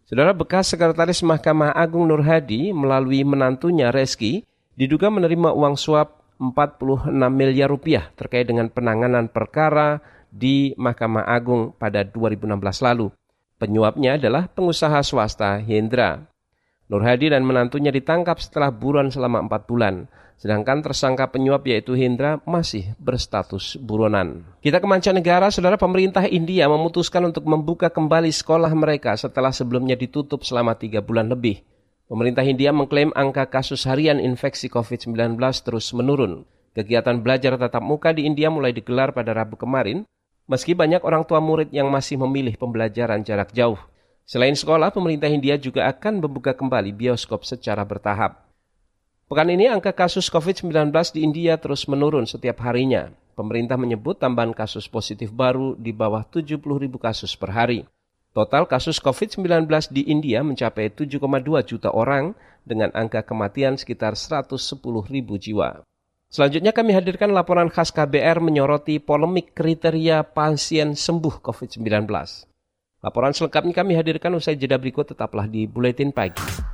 Saudara 0.03 0.36
bekas 0.36 0.68
Sekretaris 0.68 1.24
Mahkamah 1.24 1.72
Agung 1.72 2.03
Nur 2.03 2.20
Hadi 2.20 2.75
melalui 2.75 3.24
menantunya 3.24 3.96
Reski 3.96 4.44
diduga 4.75 5.08
menerima 5.08 5.56
uang 5.56 5.80
suap 5.80 6.20
46 6.36 7.15
miliar 7.32 7.72
rupiah 7.72 8.12
terkait 8.18 8.50
dengan 8.50 8.68
penanganan 8.68 9.32
perkara 9.32 10.03
di 10.27 10.75
Mahkamah 10.75 11.30
Agung 11.32 11.72
pada 11.77 12.03
2016 12.03 12.60
lalu. 12.84 13.08
Penyuapnya 13.62 14.18
adalah 14.18 14.50
pengusaha 14.50 15.00
swasta 15.06 15.62
Hendra. 15.62 16.25
Nur 16.91 17.06
Hadi 17.06 17.32
dan 17.32 17.48
menantunya 17.48 17.94
ditangkap 17.94 18.41
setelah 18.41 18.68
buruan 18.68 19.08
selama 19.13 19.46
4 19.48 19.70
bulan. 19.70 20.12
Sedangkan 20.41 20.81
tersangka 20.81 21.29
penyuap 21.29 21.69
yaitu 21.69 21.93
Hendra 21.93 22.41
masih 22.50 22.98
berstatus 22.98 23.77
buronan. 23.77 24.41
Kita 24.65 24.81
ke 24.81 24.89
mancanegara, 24.89 25.53
saudara 25.53 25.77
pemerintah 25.77 26.25
India 26.25 26.65
memutuskan 26.65 27.29
untuk 27.29 27.45
membuka 27.45 27.93
kembali 27.93 28.33
sekolah 28.33 28.74
mereka 28.74 29.13
setelah 29.13 29.53
sebelumnya 29.53 29.93
ditutup 29.93 30.41
selama 30.41 30.74
tiga 30.74 30.98
bulan 30.98 31.29
lebih. 31.29 31.62
Pemerintah 32.10 32.41
India 32.41 32.74
mengklaim 32.74 33.13
angka 33.13 33.53
kasus 33.53 33.86
harian 33.86 34.17
infeksi 34.17 34.65
COVID-19 34.65 35.38
terus 35.62 35.93
menurun. 35.93 36.41
Kegiatan 36.74 37.21
belajar 37.21 37.62
tatap 37.62 37.86
muka 37.86 38.10
di 38.10 38.25
India 38.25 38.50
mulai 38.50 38.74
digelar 38.74 39.13
pada 39.13 39.38
Rabu 39.38 39.62
kemarin, 39.62 40.10
meski 40.50 40.74
banyak 40.74 41.05
orang 41.05 41.21
tua 41.21 41.38
murid 41.38 41.69
yang 41.69 41.93
masih 41.93 42.17
memilih 42.17 42.57
pembelajaran 42.57 43.21
jarak 43.21 43.53
jauh. 43.53 43.77
Selain 44.25 44.57
sekolah, 44.57 44.89
pemerintah 44.89 45.29
India 45.29 45.53
juga 45.62 45.86
akan 45.86 46.17
membuka 46.17 46.57
kembali 46.57 46.89
bioskop 46.98 47.45
secara 47.45 47.86
bertahap. 47.86 48.50
Pekan 49.32 49.48
ini 49.48 49.64
angka 49.64 49.96
kasus 49.96 50.28
COVID-19 50.28 50.92
di 51.16 51.24
India 51.24 51.56
terus 51.56 51.88
menurun 51.88 52.28
setiap 52.28 52.68
harinya. 52.68 53.16
Pemerintah 53.32 53.80
menyebut 53.80 54.20
tambahan 54.20 54.52
kasus 54.52 54.92
positif 54.92 55.32
baru 55.32 55.72
di 55.80 55.96
bawah 55.96 56.28
70 56.28 56.60
ribu 56.60 57.00
kasus 57.00 57.32
per 57.40 57.56
hari. 57.56 57.88
Total 58.36 58.68
kasus 58.68 59.00
COVID-19 59.00 59.72
di 59.88 60.04
India 60.12 60.44
mencapai 60.44 60.92
7,2 60.92 61.24
juta 61.64 61.96
orang 61.96 62.36
dengan 62.68 62.92
angka 62.92 63.24
kematian 63.24 63.80
sekitar 63.80 64.20
110 64.20 64.52
ribu 65.08 65.40
jiwa. 65.40 65.80
Selanjutnya 66.28 66.76
kami 66.76 66.92
hadirkan 66.92 67.32
laporan 67.32 67.72
khas 67.72 67.96
KBR 67.96 68.44
menyoroti 68.44 69.00
polemik 69.00 69.56
kriteria 69.56 70.28
pasien 70.28 70.92
sembuh 70.92 71.40
COVID-19. 71.40 71.88
Laporan 73.00 73.32
selengkapnya 73.32 73.80
kami 73.80 73.96
hadirkan 73.96 74.36
usai 74.36 74.60
jeda 74.60 74.76
berikut 74.76 75.16
tetaplah 75.16 75.48
di 75.48 75.72
Buletin 75.72 76.12
Pagi. 76.12 76.71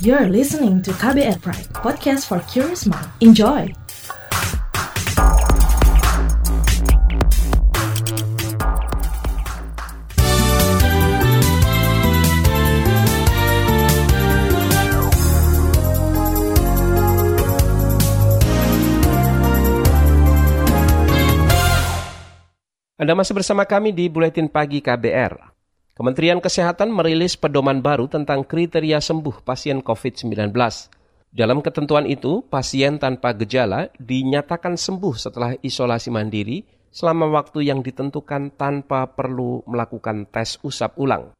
You're 0.00 0.32
listening 0.32 0.80
to 0.88 0.96
KBR 0.96 1.44
Pride, 1.44 1.68
podcast 1.76 2.24
for 2.24 2.40
curious 2.48 2.88
mind. 2.88 3.04
Enjoy! 3.20 3.68
Anda 22.96 23.12
masih 23.12 23.36
bersama 23.36 23.68
kami 23.68 23.92
di 23.92 24.08
Buletin 24.08 24.48
Pagi 24.48 24.80
KBR. 24.80 25.59
Kementerian 25.90 26.38
Kesehatan 26.38 26.94
merilis 26.94 27.34
pedoman 27.34 27.82
baru 27.82 28.06
tentang 28.06 28.46
kriteria 28.46 29.02
sembuh 29.02 29.42
pasien 29.42 29.82
COVID-19. 29.82 30.54
Dalam 31.30 31.58
ketentuan 31.62 32.06
itu, 32.06 32.46
pasien 32.46 33.02
tanpa 33.02 33.34
gejala 33.34 33.90
dinyatakan 33.98 34.78
sembuh 34.78 35.14
setelah 35.18 35.50
isolasi 35.58 36.14
mandiri 36.14 36.62
selama 36.94 37.30
waktu 37.34 37.70
yang 37.70 37.82
ditentukan 37.82 38.54
tanpa 38.54 39.10
perlu 39.14 39.66
melakukan 39.66 40.30
tes 40.30 40.62
usap 40.62 40.94
ulang. 40.98 41.34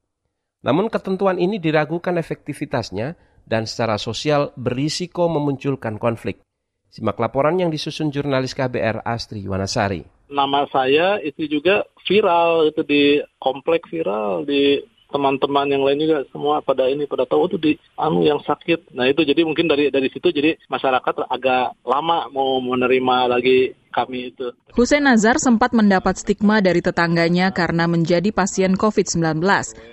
Namun 0.66 0.90
ketentuan 0.90 1.38
ini 1.38 1.62
diragukan 1.62 2.18
efektivitasnya 2.18 3.14
dan 3.46 3.70
secara 3.70 3.98
sosial 3.98 4.50
berisiko 4.58 5.30
memunculkan 5.30 5.98
konflik. 5.98 6.42
Simak 6.90 7.22
laporan 7.22 7.58
yang 7.62 7.70
disusun 7.70 8.10
jurnalis 8.10 8.54
KBR 8.54 9.06
Astri 9.06 9.46
Yuwanasari 9.46 10.19
nama 10.30 10.64
saya 10.70 11.18
itu 11.20 11.50
juga 11.50 11.84
viral 12.06 12.70
itu 12.70 12.80
di 12.86 13.04
komplek 13.42 13.84
viral 13.90 14.46
di 14.46 14.80
teman-teman 15.10 15.66
yang 15.68 15.82
lain 15.84 16.00
juga 16.00 16.24
semua 16.30 16.62
pada 16.64 16.86
ini 16.86 17.04
pada 17.04 17.26
tahu 17.26 17.50
itu 17.50 17.58
di 17.58 17.72
anu 17.98 18.22
yang 18.24 18.40
sakit. 18.40 18.94
Nah 18.94 19.10
itu 19.10 19.26
jadi 19.26 19.42
mungkin 19.44 19.66
dari 19.66 19.90
dari 19.90 20.08
situ 20.08 20.30
jadi 20.30 20.56
masyarakat 20.70 21.26
agak 21.28 21.76
lama 21.84 22.30
mau 22.32 22.62
menerima 22.62 23.16
lagi 23.30 23.74
kami 23.90 24.30
itu. 24.30 24.54
Hussein 24.72 25.02
Nazar 25.04 25.36
sempat 25.42 25.74
mendapat 25.74 26.22
stigma 26.22 26.62
dari 26.62 26.78
tetangganya 26.78 27.50
karena 27.50 27.90
menjadi 27.90 28.30
pasien 28.30 28.78
COVID-19. 28.78 29.42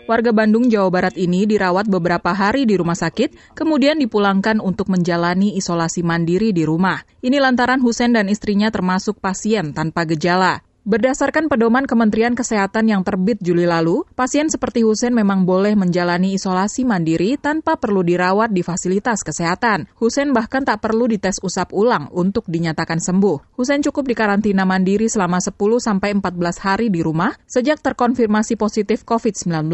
Warga 0.05 0.31
Bandung, 0.31 0.69
Jawa 0.69 0.93
Barat 0.93 1.17
ini 1.17 1.50
dirawat 1.50 1.89
beberapa 1.89 2.31
hari 2.31 2.69
di 2.69 2.77
rumah 2.77 2.95
sakit, 2.95 3.57
kemudian 3.57 3.97
dipulangkan 3.97 4.62
untuk 4.62 4.88
menjalani 4.93 5.57
isolasi 5.57 6.05
mandiri 6.05 6.53
di 6.53 6.63
rumah. 6.63 7.01
Ini 7.25 7.41
lantaran 7.41 7.81
Hussein 7.81 8.13
dan 8.13 8.29
istrinya 8.29 8.69
termasuk 8.69 9.17
pasien 9.17 9.74
tanpa 9.74 10.05
gejala. 10.05 10.66
Berdasarkan 10.88 11.51
pedoman 11.51 11.84
Kementerian 11.84 12.32
Kesehatan 12.32 12.88
yang 12.88 13.03
terbit 13.03 13.44
Juli 13.44 13.67
lalu, 13.67 14.08
pasien 14.15 14.48
seperti 14.48 14.88
Husen 14.88 15.12
memang 15.12 15.44
boleh 15.44 15.75
menjalani 15.75 16.39
isolasi 16.39 16.88
mandiri 16.88 17.36
tanpa 17.36 17.75
perlu 17.75 18.08
dirawat 18.08 18.56
di 18.56 18.63
fasilitas 18.63 19.20
kesehatan. 19.20 19.91
Husen 20.00 20.32
bahkan 20.32 20.63
tak 20.63 20.79
perlu 20.79 21.12
dites 21.12 21.44
usap 21.44 21.75
ulang 21.75 22.08
untuk 22.15 22.48
dinyatakan 22.48 23.03
sembuh. 23.03 23.60
Husen 23.60 23.84
cukup 23.84 24.08
dikarantina 24.08 24.63
mandiri 24.63 25.12
selama 25.12 25.44
10 25.44 25.60
sampai 25.60 26.15
14 26.24 26.56
hari 26.63 26.88
di 26.88 27.03
rumah 27.03 27.36
sejak 27.51 27.84
terkonfirmasi 27.84 28.56
positif 28.56 29.03
COVID-19. 29.03 29.67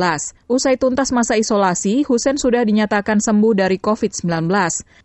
Usai 0.49 0.81
tuntas 0.81 1.13
masa 1.13 1.37
isolasi, 1.37 2.01
Husen 2.09 2.41
sudah 2.41 2.65
dinyatakan 2.65 3.21
sembuh 3.21 3.53
dari 3.53 3.77
COVID-19. 3.77 4.49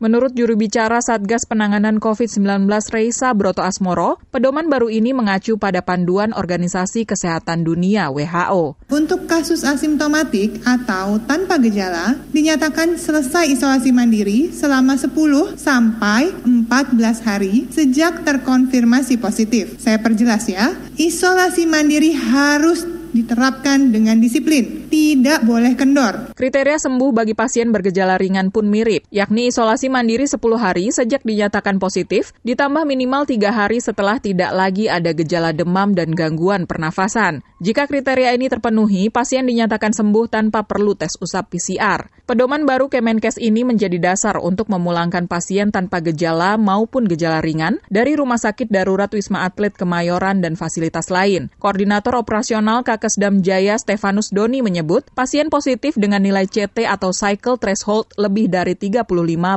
Menurut 0.00 0.32
juru 0.32 0.56
bicara 0.56 1.04
Satgas 1.04 1.44
Penanganan 1.44 2.00
COVID-19 2.00 2.64
Reisa 2.96 3.36
Broto 3.36 3.60
Asmoro, 3.60 4.16
pedoman 4.32 4.72
baru 4.72 4.88
ini 4.88 5.12
mengacu 5.12 5.60
pada 5.60 5.84
panduan 5.98 6.30
Organisasi 6.30 7.02
Kesehatan 7.02 7.66
Dunia 7.66 8.14
WHO. 8.14 8.78
Untuk 8.94 9.26
kasus 9.26 9.66
asimptomatik 9.66 10.62
atau 10.62 11.18
tanpa 11.26 11.58
gejala, 11.58 12.14
dinyatakan 12.30 12.94
selesai 12.94 13.50
isolasi 13.50 13.90
mandiri 13.90 14.54
selama 14.54 14.94
10 14.94 15.58
sampai 15.58 16.30
14 16.46 17.26
hari 17.26 17.66
sejak 17.74 18.22
terkonfirmasi 18.22 19.18
positif. 19.18 19.74
Saya 19.82 19.98
perjelas 19.98 20.46
ya, 20.46 20.70
isolasi 20.94 21.66
mandiri 21.66 22.14
harus 22.14 22.97
diterapkan 23.12 23.92
dengan 23.92 24.20
disiplin, 24.20 24.86
tidak 24.92 25.44
boleh 25.44 25.74
kendor. 25.74 26.32
Kriteria 26.36 26.76
sembuh 26.76 27.10
bagi 27.10 27.32
pasien 27.32 27.72
bergejala 27.72 28.20
ringan 28.20 28.52
pun 28.52 28.68
mirip, 28.68 29.04
yakni 29.12 29.48
isolasi 29.48 29.88
mandiri 29.88 30.28
10 30.28 30.38
hari 30.56 30.88
sejak 30.92 31.24
dinyatakan 31.24 31.80
positif, 31.80 32.36
ditambah 32.44 32.84
minimal 32.84 33.24
3 33.24 33.52
hari 33.52 33.78
setelah 33.80 34.20
tidak 34.20 34.52
lagi 34.52 34.86
ada 34.86 35.10
gejala 35.16 35.56
demam 35.56 35.92
dan 35.96 36.12
gangguan 36.12 36.64
pernafasan. 36.68 37.40
Jika 37.58 37.90
kriteria 37.90 38.38
ini 38.38 38.46
terpenuhi, 38.46 39.10
pasien 39.10 39.42
dinyatakan 39.42 39.90
sembuh 39.90 40.30
tanpa 40.30 40.62
perlu 40.62 40.94
tes 40.94 41.18
usap 41.18 41.50
PCR. 41.50 42.06
Pedoman 42.22 42.68
baru 42.68 42.86
Kemenkes 42.86 43.40
ini 43.40 43.64
menjadi 43.64 43.96
dasar 43.96 44.36
untuk 44.38 44.68
memulangkan 44.68 45.26
pasien 45.26 45.72
tanpa 45.72 46.04
gejala 46.04 46.54
maupun 46.60 47.08
gejala 47.08 47.40
ringan 47.40 47.80
dari 47.88 48.14
Rumah 48.14 48.36
Sakit 48.36 48.68
Darurat 48.68 49.08
Wisma 49.10 49.48
Atlet 49.48 49.72
Kemayoran 49.72 50.38
dan 50.44 50.54
fasilitas 50.54 51.08
lain. 51.08 51.48
Koordinator 51.56 52.14
Operasional 52.14 52.84
Kakesdam 52.98 53.46
Jaya 53.46 53.78
Stefanus 53.78 54.34
Doni 54.34 54.58
menyebut, 54.58 55.06
pasien 55.14 55.54
positif 55.54 55.94
dengan 55.94 56.18
nilai 56.18 56.50
CT 56.50 56.82
atau 56.82 57.14
cycle 57.14 57.54
threshold 57.54 58.10
lebih 58.18 58.50
dari 58.50 58.74
35 58.74 59.06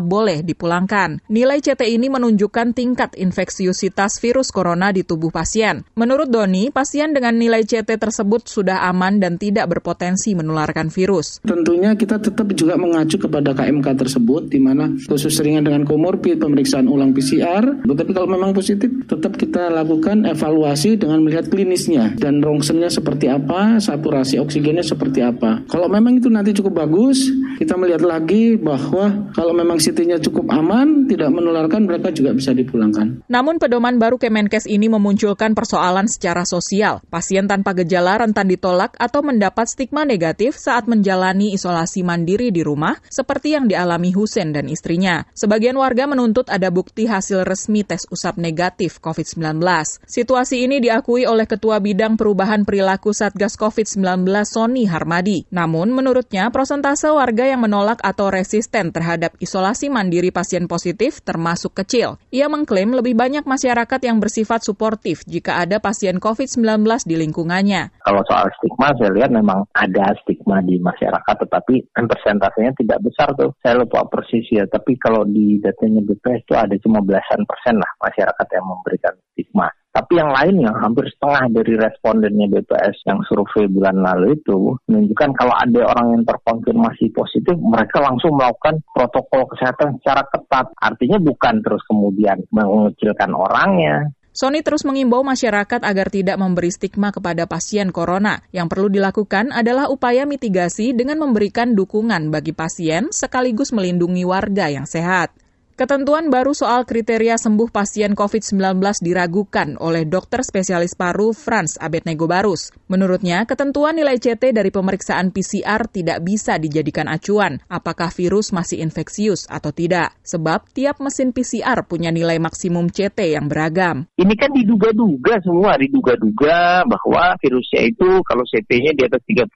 boleh 0.06 0.46
dipulangkan. 0.46 1.26
Nilai 1.26 1.58
CT 1.58 1.90
ini 1.90 2.06
menunjukkan 2.06 2.78
tingkat 2.78 3.18
infeksiusitas 3.18 4.22
virus 4.22 4.54
corona 4.54 4.94
di 4.94 5.02
tubuh 5.02 5.34
pasien. 5.34 5.82
Menurut 5.98 6.30
Doni, 6.30 6.70
pasien 6.70 7.18
dengan 7.18 7.34
nilai 7.34 7.66
CT 7.66 7.98
tersebut 7.98 8.46
sudah 8.46 8.86
aman 8.86 9.18
dan 9.18 9.42
tidak 9.42 9.74
berpotensi 9.74 10.38
menularkan 10.38 10.94
virus. 10.94 11.42
Tentunya 11.42 11.98
kita 11.98 12.22
tetap 12.22 12.46
juga 12.54 12.78
mengacu 12.78 13.18
kepada 13.18 13.58
KMK 13.58 14.06
tersebut, 14.06 14.54
di 14.54 14.62
mana 14.62 14.94
khusus 15.10 15.34
ringan 15.42 15.66
dengan 15.66 15.82
komorbid 15.90 16.38
pemeriksaan 16.38 16.86
ulang 16.86 17.10
PCR. 17.18 17.82
Tetapi 17.90 18.12
kalau 18.14 18.30
memang 18.30 18.54
positif, 18.54 18.94
tetap 19.10 19.34
kita 19.34 19.74
lakukan 19.74 20.30
evaluasi 20.30 21.02
dengan 21.02 21.26
melihat 21.26 21.50
klinisnya 21.50 22.14
dan 22.22 22.46
rongsennya 22.46 22.94
seperti 22.94 23.31
apa, 23.32 23.80
saturasi 23.80 24.38
oksigennya 24.38 24.84
seperti 24.84 25.24
apa. 25.24 25.64
Kalau 25.72 25.88
memang 25.88 26.20
itu 26.20 26.28
nanti 26.28 26.52
cukup 26.52 26.84
bagus, 26.84 27.32
kita 27.58 27.80
melihat 27.80 28.04
lagi 28.04 28.60
bahwa 28.60 29.32
kalau 29.32 29.56
memang 29.56 29.80
CT-nya 29.80 30.20
cukup 30.20 30.52
aman, 30.52 31.08
tidak 31.08 31.32
menularkan, 31.32 31.88
mereka 31.88 32.12
juga 32.12 32.36
bisa 32.36 32.52
dipulangkan. 32.52 33.24
Namun 33.32 33.58
pedoman 33.58 33.96
baru 33.96 34.20
Kemenkes 34.20 34.68
ini 34.68 34.92
memunculkan 34.92 35.56
persoalan 35.56 36.12
secara 36.12 36.44
sosial. 36.44 37.00
Pasien 37.08 37.48
tanpa 37.48 37.72
gejala 37.72 38.20
rentan 38.20 38.52
ditolak 38.52 38.94
atau 39.00 39.24
mendapat 39.24 39.72
stigma 39.72 40.04
negatif 40.04 40.60
saat 40.60 40.86
menjalani 40.92 41.56
isolasi 41.56 42.04
mandiri 42.04 42.52
di 42.52 42.62
rumah, 42.62 43.00
seperti 43.08 43.56
yang 43.56 43.72
dialami 43.72 44.12
Husen 44.12 44.52
dan 44.52 44.68
istrinya. 44.68 45.24
Sebagian 45.32 45.80
warga 45.80 46.10
menuntut 46.10 46.52
ada 46.52 46.68
bukti 46.68 47.08
hasil 47.08 47.48
resmi 47.48 47.88
tes 47.88 48.04
usap 48.12 48.36
negatif 48.36 49.00
COVID-19. 49.00 49.62
Situasi 50.04 50.68
ini 50.68 50.84
diakui 50.84 51.24
oleh 51.24 51.48
Ketua 51.48 51.80
Bidang 51.80 52.20
Perubahan 52.20 52.68
Perilaku 52.68 53.16
Satgas 53.22 53.54
COVID-19 53.54 54.26
Sony 54.50 54.90
Harmadi. 54.90 55.46
Namun, 55.54 55.94
menurutnya, 55.94 56.50
prosentase 56.50 57.06
warga 57.14 57.46
yang 57.46 57.62
menolak 57.62 58.02
atau 58.02 58.34
resisten 58.34 58.90
terhadap 58.90 59.38
isolasi 59.38 59.94
mandiri 59.94 60.34
pasien 60.34 60.66
positif 60.66 61.22
termasuk 61.22 61.78
kecil. 61.78 62.18
Ia 62.34 62.50
mengklaim 62.50 62.98
lebih 62.98 63.14
banyak 63.14 63.46
masyarakat 63.46 64.02
yang 64.02 64.18
bersifat 64.18 64.66
suportif 64.66 65.22
jika 65.30 65.62
ada 65.62 65.78
pasien 65.78 66.18
COVID-19 66.18 66.82
di 67.06 67.16
lingkungannya. 67.22 67.94
Kalau 68.02 68.26
soal 68.26 68.50
stigma, 68.58 68.90
saya 68.98 69.14
lihat 69.14 69.30
memang 69.30 69.70
ada 69.78 70.18
stigma 70.26 70.58
di 70.66 70.82
masyarakat, 70.82 71.36
tetapi 71.46 71.94
persentasenya 71.94 72.74
tidak 72.74 73.06
besar 73.06 73.30
tuh. 73.38 73.54
Saya 73.62 73.86
lupa 73.86 74.02
persis 74.10 74.50
ya, 74.50 74.66
tapi 74.66 74.98
kalau 74.98 75.30
di 75.30 75.62
datanya 75.62 76.02
BPS 76.02 76.42
itu 76.50 76.54
ada 76.58 76.74
cuma 76.82 77.06
belasan 77.06 77.46
persen 77.46 77.78
lah 77.78 77.92
masyarakat 78.02 78.48
yang 78.50 78.66
memberikan 78.66 79.14
stigma. 79.38 79.70
Tapi 79.92 80.16
yang 80.16 80.32
lainnya, 80.32 80.72
hampir 80.80 81.04
setengah 81.12 81.52
dari 81.52 81.76
respondennya 81.76 82.48
BPS 82.48 83.04
yang 83.12 83.20
survei 83.28 83.68
bulan 83.68 84.00
lalu 84.00 84.40
itu 84.40 84.80
menunjukkan 84.88 85.32
kalau 85.36 85.52
ada 85.52 85.82
orang 85.84 86.08
yang 86.16 86.24
terkonfirmasi 86.24 87.12
positif, 87.12 87.60
mereka 87.60 88.00
langsung 88.00 88.40
melakukan 88.40 88.80
protokol 88.96 89.52
kesehatan 89.52 90.00
secara 90.00 90.24
ketat. 90.32 90.72
Artinya 90.80 91.20
bukan 91.20 91.60
terus 91.60 91.84
kemudian 91.92 92.40
mengecilkan 92.56 93.36
orangnya, 93.36 94.08
Sony 94.32 94.64
terus 94.64 94.88
mengimbau 94.88 95.28
masyarakat 95.28 95.84
agar 95.84 96.08
tidak 96.08 96.40
memberi 96.40 96.72
stigma 96.72 97.12
kepada 97.12 97.52
pasien 97.52 97.92
corona. 97.92 98.40
Yang 98.56 98.68
perlu 98.72 98.88
dilakukan 98.88 99.52
adalah 99.52 99.92
upaya 99.92 100.24
mitigasi 100.24 100.96
dengan 100.96 101.20
memberikan 101.20 101.76
dukungan 101.76 102.32
bagi 102.32 102.56
pasien 102.56 103.12
sekaligus 103.12 103.76
melindungi 103.76 104.24
warga 104.24 104.72
yang 104.72 104.88
sehat. 104.88 105.36
Ketentuan 105.82 106.30
baru 106.30 106.54
soal 106.54 106.86
kriteria 106.86 107.42
sembuh 107.42 107.74
pasien 107.74 108.14
COVID-19 108.14 109.02
diragukan 109.02 109.82
oleh 109.82 110.06
dokter 110.06 110.46
spesialis 110.46 110.94
paru 110.94 111.34
Franz 111.34 111.82
Abednego 111.82 112.30
Barus. 112.30 112.70
Menurutnya, 112.86 113.50
ketentuan 113.50 113.98
nilai 113.98 114.22
CT 114.22 114.54
dari 114.54 114.70
pemeriksaan 114.70 115.34
PCR 115.34 115.90
tidak 115.90 116.22
bisa 116.22 116.62
dijadikan 116.62 117.10
acuan 117.10 117.66
apakah 117.66 118.14
virus 118.14 118.54
masih 118.54 118.78
infeksius 118.78 119.50
atau 119.50 119.74
tidak, 119.74 120.14
sebab 120.22 120.70
tiap 120.70 121.02
mesin 121.02 121.34
PCR 121.34 121.82
punya 121.90 122.14
nilai 122.14 122.38
maksimum 122.38 122.86
CT 122.86 123.34
yang 123.34 123.50
beragam. 123.50 124.06
Ini 124.22 124.38
kan 124.38 124.54
diduga-duga 124.54 125.42
semua, 125.42 125.82
diduga-duga 125.82 126.86
bahwa 126.86 127.34
virusnya 127.42 127.90
itu 127.90 128.22
kalau 128.22 128.46
CT-nya 128.46 128.94
di 128.94 129.02
atas 129.10 129.26
30, 129.26 129.50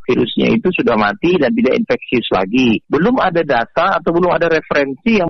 virusnya 0.00 0.48
itu 0.48 0.72
sudah 0.80 0.96
mati 0.96 1.36
dan 1.36 1.52
tidak 1.52 1.76
infeksius 1.76 2.28
lagi. 2.32 2.80
Belum 2.88 3.20
ada 3.20 3.44
data 3.44 4.00
atau 4.00 4.16
belum 4.16 4.32
ada 4.32 4.48
referensi 4.48 5.20
yang 5.20 5.28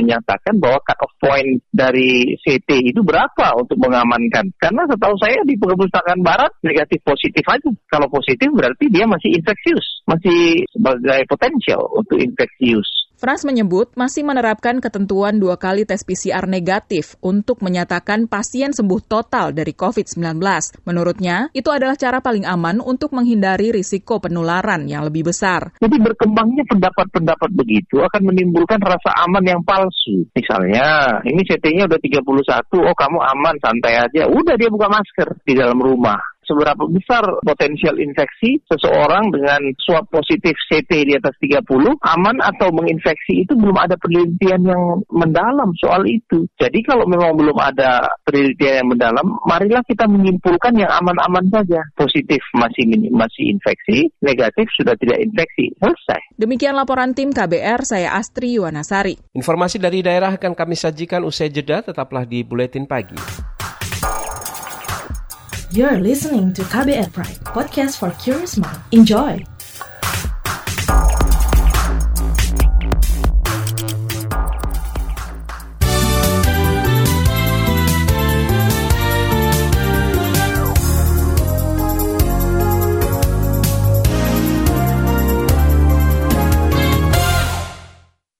menyatakan 0.00 0.54
bahwa 0.58 0.78
cut 0.82 0.98
off 1.02 1.14
point 1.20 1.60
dari 1.70 2.34
CT 2.40 2.94
itu 2.94 3.00
berapa 3.04 3.56
untuk 3.56 3.78
mengamankan. 3.80 4.50
Karena 4.58 4.84
setahu 4.88 5.14
saya 5.20 5.40
di 5.46 5.54
perpustakaan 5.56 6.20
barat 6.24 6.52
negatif 6.62 7.00
positif 7.06 7.44
aja. 7.46 7.68
Kalau 7.88 8.08
positif 8.10 8.48
berarti 8.52 8.90
dia 8.90 9.06
masih 9.06 9.36
infeksius, 9.36 10.02
masih 10.08 10.66
sebagai 10.72 11.22
potensial 11.30 11.82
untuk 11.94 12.18
infeksius. 12.18 13.05
Frans 13.16 13.48
menyebut 13.48 13.96
masih 13.96 14.28
menerapkan 14.28 14.76
ketentuan 14.76 15.40
dua 15.40 15.56
kali 15.56 15.88
tes 15.88 16.04
PCR 16.04 16.44
negatif 16.44 17.16
untuk 17.24 17.64
menyatakan 17.64 18.28
pasien 18.28 18.76
sembuh 18.76 19.00
total 19.08 19.56
dari 19.56 19.72
COVID-19. 19.72 20.36
Menurutnya, 20.84 21.48
itu 21.56 21.72
adalah 21.72 21.96
cara 21.96 22.20
paling 22.20 22.44
aman 22.44 22.76
untuk 22.84 23.16
menghindari 23.16 23.72
risiko 23.72 24.20
penularan 24.20 24.84
yang 24.84 25.08
lebih 25.08 25.32
besar. 25.32 25.72
Jadi 25.80 25.96
berkembangnya 25.96 26.68
pendapat-pendapat 26.68 27.56
begitu 27.56 28.04
akan 28.04 28.22
menimbulkan 28.28 28.84
rasa 28.84 29.08
aman 29.24 29.48
yang 29.48 29.64
palsu. 29.64 30.28
Misalnya, 30.36 31.16
ini 31.24 31.40
CT-nya 31.40 31.88
udah 31.88 31.96
31, 31.96 32.20
oh 32.84 32.92
kamu 33.00 33.18
aman, 33.32 33.56
santai 33.64 33.96
aja. 33.96 34.28
Udah 34.28 34.60
dia 34.60 34.68
buka 34.68 34.92
masker 34.92 35.40
di 35.40 35.56
dalam 35.56 35.80
rumah 35.80 36.35
seberapa 36.46 36.86
besar 36.88 37.26
potensial 37.42 37.98
infeksi 37.98 38.62
seseorang 38.70 39.34
dengan 39.34 39.60
swab 39.82 40.06
positif 40.08 40.54
CT 40.70 40.90
di 41.10 41.12
atas 41.18 41.34
30 41.42 41.66
aman 42.00 42.36
atau 42.40 42.70
menginfeksi 42.72 43.44
itu 43.44 43.52
belum 43.58 43.76
ada 43.76 43.98
penelitian 43.98 44.62
yang 44.64 44.82
mendalam 45.10 45.74
soal 45.76 46.06
itu. 46.06 46.46
Jadi 46.56 46.80
kalau 46.86 47.04
memang 47.04 47.34
belum 47.34 47.58
ada 47.58 48.06
penelitian 48.22 48.86
yang 48.86 48.88
mendalam, 48.88 49.26
marilah 49.44 49.82
kita 49.84 50.06
menyimpulkan 50.06 50.78
yang 50.78 50.90
aman-aman 51.02 51.50
saja. 51.50 51.82
Positif 51.98 52.40
masih 52.54 52.86
masih 53.10 53.50
infeksi, 53.50 54.08
negatif 54.22 54.70
sudah 54.78 54.94
tidak 54.96 55.18
infeksi. 55.20 55.74
Selesai. 55.82 56.20
Demikian 56.38 56.78
laporan 56.78 57.12
tim 57.12 57.34
KBR, 57.34 57.82
saya 57.82 58.14
Astri 58.14 58.56
Yuwanasari. 58.56 59.18
Informasi 59.34 59.82
dari 59.82 60.00
daerah 60.00 60.38
akan 60.38 60.54
kami 60.54 60.78
sajikan 60.78 61.26
usai 61.26 61.50
jeda, 61.50 61.82
tetaplah 61.82 62.22
di 62.22 62.46
Buletin 62.46 62.86
Pagi. 62.86 63.55
You're 65.76 66.00
listening 66.00 66.56
to 66.56 66.64
KBR 66.72 67.12
Pride, 67.12 67.36
podcast 67.52 68.00
for 68.00 68.08
curious 68.16 68.56
mind. 68.56 68.80
Enjoy! 68.96 69.44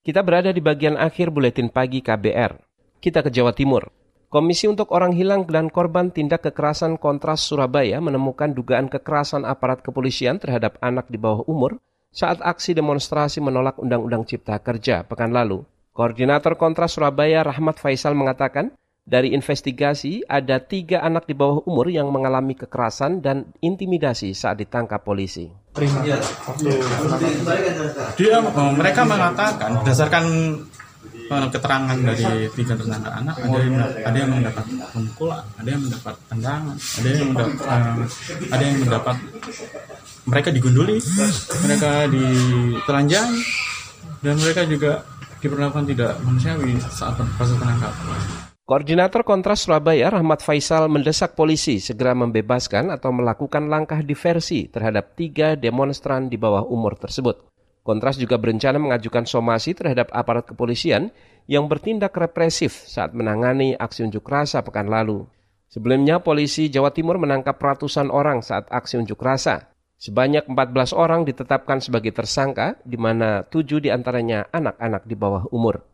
Kita 0.01 0.25
berada 0.25 0.57
di 0.57 0.65
bagian 0.65 0.97
akhir 0.97 1.29
buletin 1.29 1.69
pagi 1.69 2.01
KBR. 2.01 2.57
Kita 2.97 3.21
ke 3.21 3.29
Jawa 3.29 3.53
Timur. 3.53 4.06
Komisi 4.27 4.67
untuk 4.67 4.91
Orang 4.91 5.15
Hilang 5.15 5.47
dan 5.47 5.71
Korban 5.71 6.11
Tindak 6.11 6.43
Kekerasan 6.43 6.99
Kontras 6.99 7.47
Surabaya 7.47 8.03
menemukan 8.03 8.51
dugaan 8.51 8.91
kekerasan 8.91 9.47
aparat 9.47 9.87
kepolisian 9.87 10.43
terhadap 10.43 10.83
anak 10.83 11.07
di 11.07 11.15
bawah 11.15 11.47
umur 11.47 11.79
saat 12.11 12.43
aksi 12.43 12.75
demonstrasi 12.75 13.39
menolak 13.39 13.79
Undang-Undang 13.79 14.27
Cipta 14.27 14.59
Kerja 14.59 15.07
pekan 15.07 15.31
lalu. 15.31 15.63
Koordinator 15.95 16.59
Kontras 16.59 16.99
Surabaya 16.99 17.47
Rahmat 17.47 17.79
Faisal 17.79 18.19
mengatakan, 18.19 18.75
Dari 19.07 19.31
investigasi, 19.31 20.27
ada 20.27 20.59
tiga 20.59 20.99
anak 21.07 21.31
di 21.31 21.35
bawah 21.39 21.63
umur 21.63 21.87
yang 21.87 22.11
mengalami 22.11 22.59
kekerasan 22.59 23.23
dan 23.23 23.55
intimidasi 23.63 24.35
saat 24.35 24.59
ditangkap 24.59 25.07
polisi. 25.07 25.47
Ya, 26.03 26.19
dia, 28.19 28.43
mereka 28.75 29.07
mengatakan 29.07 29.79
berdasarkan 29.87 30.25
keterangan 31.27 31.99
dari 31.99 32.27
tiga 32.55 32.75
tersangka 32.79 33.11
anak, 33.11 33.37
ada 33.43 33.59
yang 33.59 33.77
ada 33.83 34.17
yang 34.17 34.31
mendapat 34.31 34.65
pukul, 34.95 35.31
ada 35.35 35.69
yang 35.69 35.83
mendapat 35.83 36.15
tendangan, 36.31 36.77
ada 36.77 37.07
yang 37.07 37.29
mendapat, 37.31 37.59
uh, 37.67 37.97
ada 38.53 38.63
yang 38.63 38.79
mendapat 38.83 39.17
mereka 40.27 40.49
digunduli, 40.51 40.97
mereka 41.63 41.91
ditelanjangi, 42.11 43.41
dan 44.23 44.35
mereka 44.39 44.63
juga 44.67 44.93
diperlakukan 45.39 45.85
tidak 45.87 46.13
manusiawi 46.27 46.79
saat 46.81 47.15
proses 47.39 47.57
penangkapan. 47.59 48.47
Koordinator 48.67 49.23
Kontras 49.23 49.63
Surabaya 49.63 50.11
Rahmat 50.11 50.43
Faisal 50.43 50.91
mendesak 50.91 51.39
polisi 51.39 51.79
segera 51.79 52.19
membebaskan 52.19 52.91
atau 52.91 53.15
melakukan 53.15 53.71
langkah 53.71 54.03
diversi 54.03 54.67
terhadap 54.67 55.15
tiga 55.15 55.55
demonstran 55.55 56.27
di 56.27 56.35
bawah 56.35 56.67
umur 56.67 56.99
tersebut. 56.99 57.56
Kontras 57.87 58.19
juga 58.19 58.35
berencana 58.35 58.83
mengajukan 58.83 59.31
somasi 59.31 59.71
terhadap 59.71 60.11
aparat 60.11 60.51
kepolisian 60.51 61.15
yang 61.47 61.71
bertindak 61.71 62.19
represif 62.19 62.83
saat 62.91 63.15
menangani 63.15 63.79
aksi 63.79 64.03
unjuk 64.11 64.27
rasa 64.27 64.67
pekan 64.67 64.91
lalu. 64.91 65.23
Sebelumnya, 65.71 66.19
polisi 66.19 66.67
Jawa 66.67 66.91
Timur 66.91 67.23
menangkap 67.23 67.55
ratusan 67.63 68.11
orang 68.11 68.43
saat 68.43 68.67
aksi 68.75 68.99
unjuk 68.99 69.23
rasa. 69.23 69.71
Sebanyak 70.03 70.51
14 70.51 70.99
orang 70.99 71.23
ditetapkan 71.23 71.79
sebagai 71.79 72.11
tersangka, 72.11 72.75
di 72.83 72.99
mana 72.99 73.47
tujuh 73.47 73.79
di 73.79 73.95
antaranya 73.95 74.51
anak-anak 74.51 75.07
di 75.07 75.15
bawah 75.15 75.47
umur. 75.55 75.87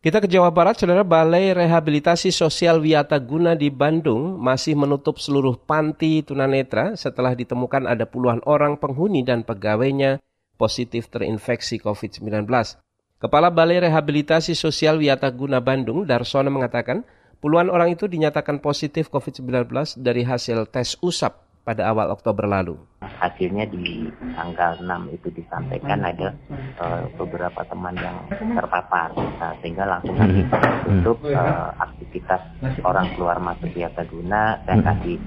Kita 0.00 0.24
ke 0.24 0.28
Jawa 0.30 0.48
Barat, 0.48 0.80
saudara 0.80 1.04
Balai 1.04 1.52
Rehabilitasi 1.52 2.32
Sosial 2.32 2.80
Wiata 2.80 3.20
Guna 3.20 3.52
di 3.52 3.68
Bandung 3.68 4.40
masih 4.40 4.72
menutup 4.72 5.20
seluruh 5.20 5.60
panti 5.60 6.24
tunanetra 6.24 6.96
setelah 6.96 7.36
ditemukan 7.36 7.84
ada 7.84 8.08
puluhan 8.08 8.40
orang 8.48 8.80
penghuni 8.80 9.20
dan 9.26 9.44
pegawainya 9.44 10.22
positif 10.56 11.12
terinfeksi 11.12 11.78
COVID-19. 11.78 12.48
Kepala 13.16 13.48
Balai 13.48 13.80
Rehabilitasi 13.80 14.52
Sosial 14.52 15.00
Wiata 15.00 15.32
Guna 15.32 15.60
Bandung, 15.64 16.04
Darsono 16.04 16.52
mengatakan, 16.52 17.00
puluhan 17.40 17.72
orang 17.72 17.96
itu 17.96 18.04
dinyatakan 18.04 18.60
positif 18.60 19.08
COVID-19 19.08 19.72
dari 19.96 20.20
hasil 20.20 20.68
tes 20.68 21.00
usap 21.00 21.46
pada 21.66 21.90
awal 21.90 22.14
Oktober 22.14 22.46
lalu. 22.46 22.78
Hasilnya 23.02 23.66
di 23.66 24.06
tanggal 24.38 24.78
6 24.78 25.16
itu 25.18 25.28
disampaikan 25.34 25.98
ada 25.98 26.30
uh, 26.78 27.10
beberapa 27.18 27.58
teman 27.66 27.98
yang 27.98 28.14
terpapar, 28.54 29.10
nah, 29.16 29.50
sehingga 29.58 29.82
langsung 29.82 30.14
kami 30.14 30.46
tutup 30.86 31.26
uh, 31.26 31.74
aktivitas 31.82 32.38
orang 32.86 33.10
keluar 33.18 33.42
masuk 33.42 33.74
Wiata 33.74 34.06
Guna 34.06 34.62
dan 34.62 34.86
kasih 34.86 35.18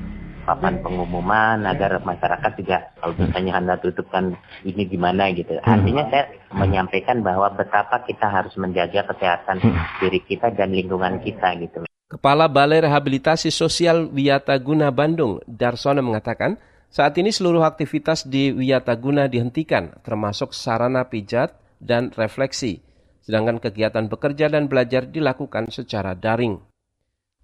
papan 0.50 0.82
pengumuman 0.82 1.62
agar 1.70 2.02
masyarakat 2.02 2.52
juga 2.58 2.90
kalau 2.98 3.14
misalnya 3.22 3.54
anda 3.62 3.76
tutup 3.78 4.10
kan 4.10 4.34
ini 4.66 4.90
gimana 4.90 5.30
gitu. 5.38 5.62
Artinya 5.62 6.10
saya 6.10 6.26
menyampaikan 6.50 7.22
bahwa 7.22 7.54
betapa 7.54 8.02
kita 8.10 8.26
harus 8.26 8.58
menjaga 8.58 9.06
kesehatan 9.14 9.62
diri 10.02 10.18
kita 10.26 10.50
dan 10.58 10.74
lingkungan 10.74 11.22
kita 11.22 11.54
gitu. 11.62 11.86
Kepala 12.10 12.50
Balai 12.50 12.82
Rehabilitasi 12.82 13.54
Sosial 13.54 14.10
Wiyataguna 14.10 14.90
Bandung, 14.90 15.38
Darsono 15.46 16.02
mengatakan, 16.02 16.58
saat 16.90 17.14
ini 17.22 17.30
seluruh 17.30 17.62
aktivitas 17.62 18.26
di 18.26 18.50
Wiyataguna 18.50 19.30
dihentikan, 19.30 20.02
termasuk 20.02 20.58
sarana 20.58 21.06
pijat 21.06 21.54
dan 21.78 22.10
refleksi, 22.18 22.82
sedangkan 23.22 23.62
kegiatan 23.62 24.10
bekerja 24.10 24.50
dan 24.50 24.66
belajar 24.66 25.06
dilakukan 25.06 25.70
secara 25.70 26.18
daring. 26.18 26.69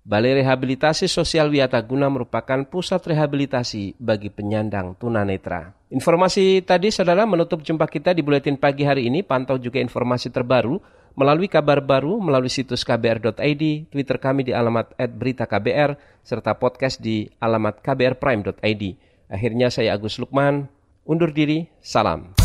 Balai 0.05 0.37
Rehabilitasi 0.37 1.09
Sosial 1.09 1.49
Wiyataguna 1.49 2.05
merupakan 2.13 2.61
pusat 2.69 3.01
rehabilitasi 3.09 3.97
bagi 3.97 4.29
penyandang 4.29 4.93
tunanetra. 5.01 5.73
Informasi 5.89 6.61
tadi, 6.61 6.93
saudara, 6.93 7.25
menutup 7.25 7.65
jumpa 7.65 7.89
kita 7.89 8.13
di 8.13 8.21
Buletin 8.21 8.53
Pagi 8.53 8.85
hari 8.85 9.09
ini. 9.09 9.25
Pantau 9.25 9.57
juga 9.57 9.81
informasi 9.81 10.29
terbaru 10.29 10.77
melalui 11.17 11.49
kabar 11.49 11.81
baru 11.81 12.21
melalui 12.21 12.53
situs 12.53 12.85
kbr.id, 12.85 13.89
Twitter 13.89 14.17
kami 14.21 14.45
di 14.45 14.53
alamat 14.53 14.93
@beritaKBR 14.93 16.21
serta 16.21 16.53
podcast 16.53 17.01
di 17.01 17.25
alamat 17.41 17.81
kbrprime.id. 17.81 18.83
Akhirnya 19.25 19.73
saya 19.73 19.97
Agus 19.97 20.21
Lukman 20.21 20.69
undur 21.01 21.33
diri. 21.33 21.65
Salam. 21.81 22.44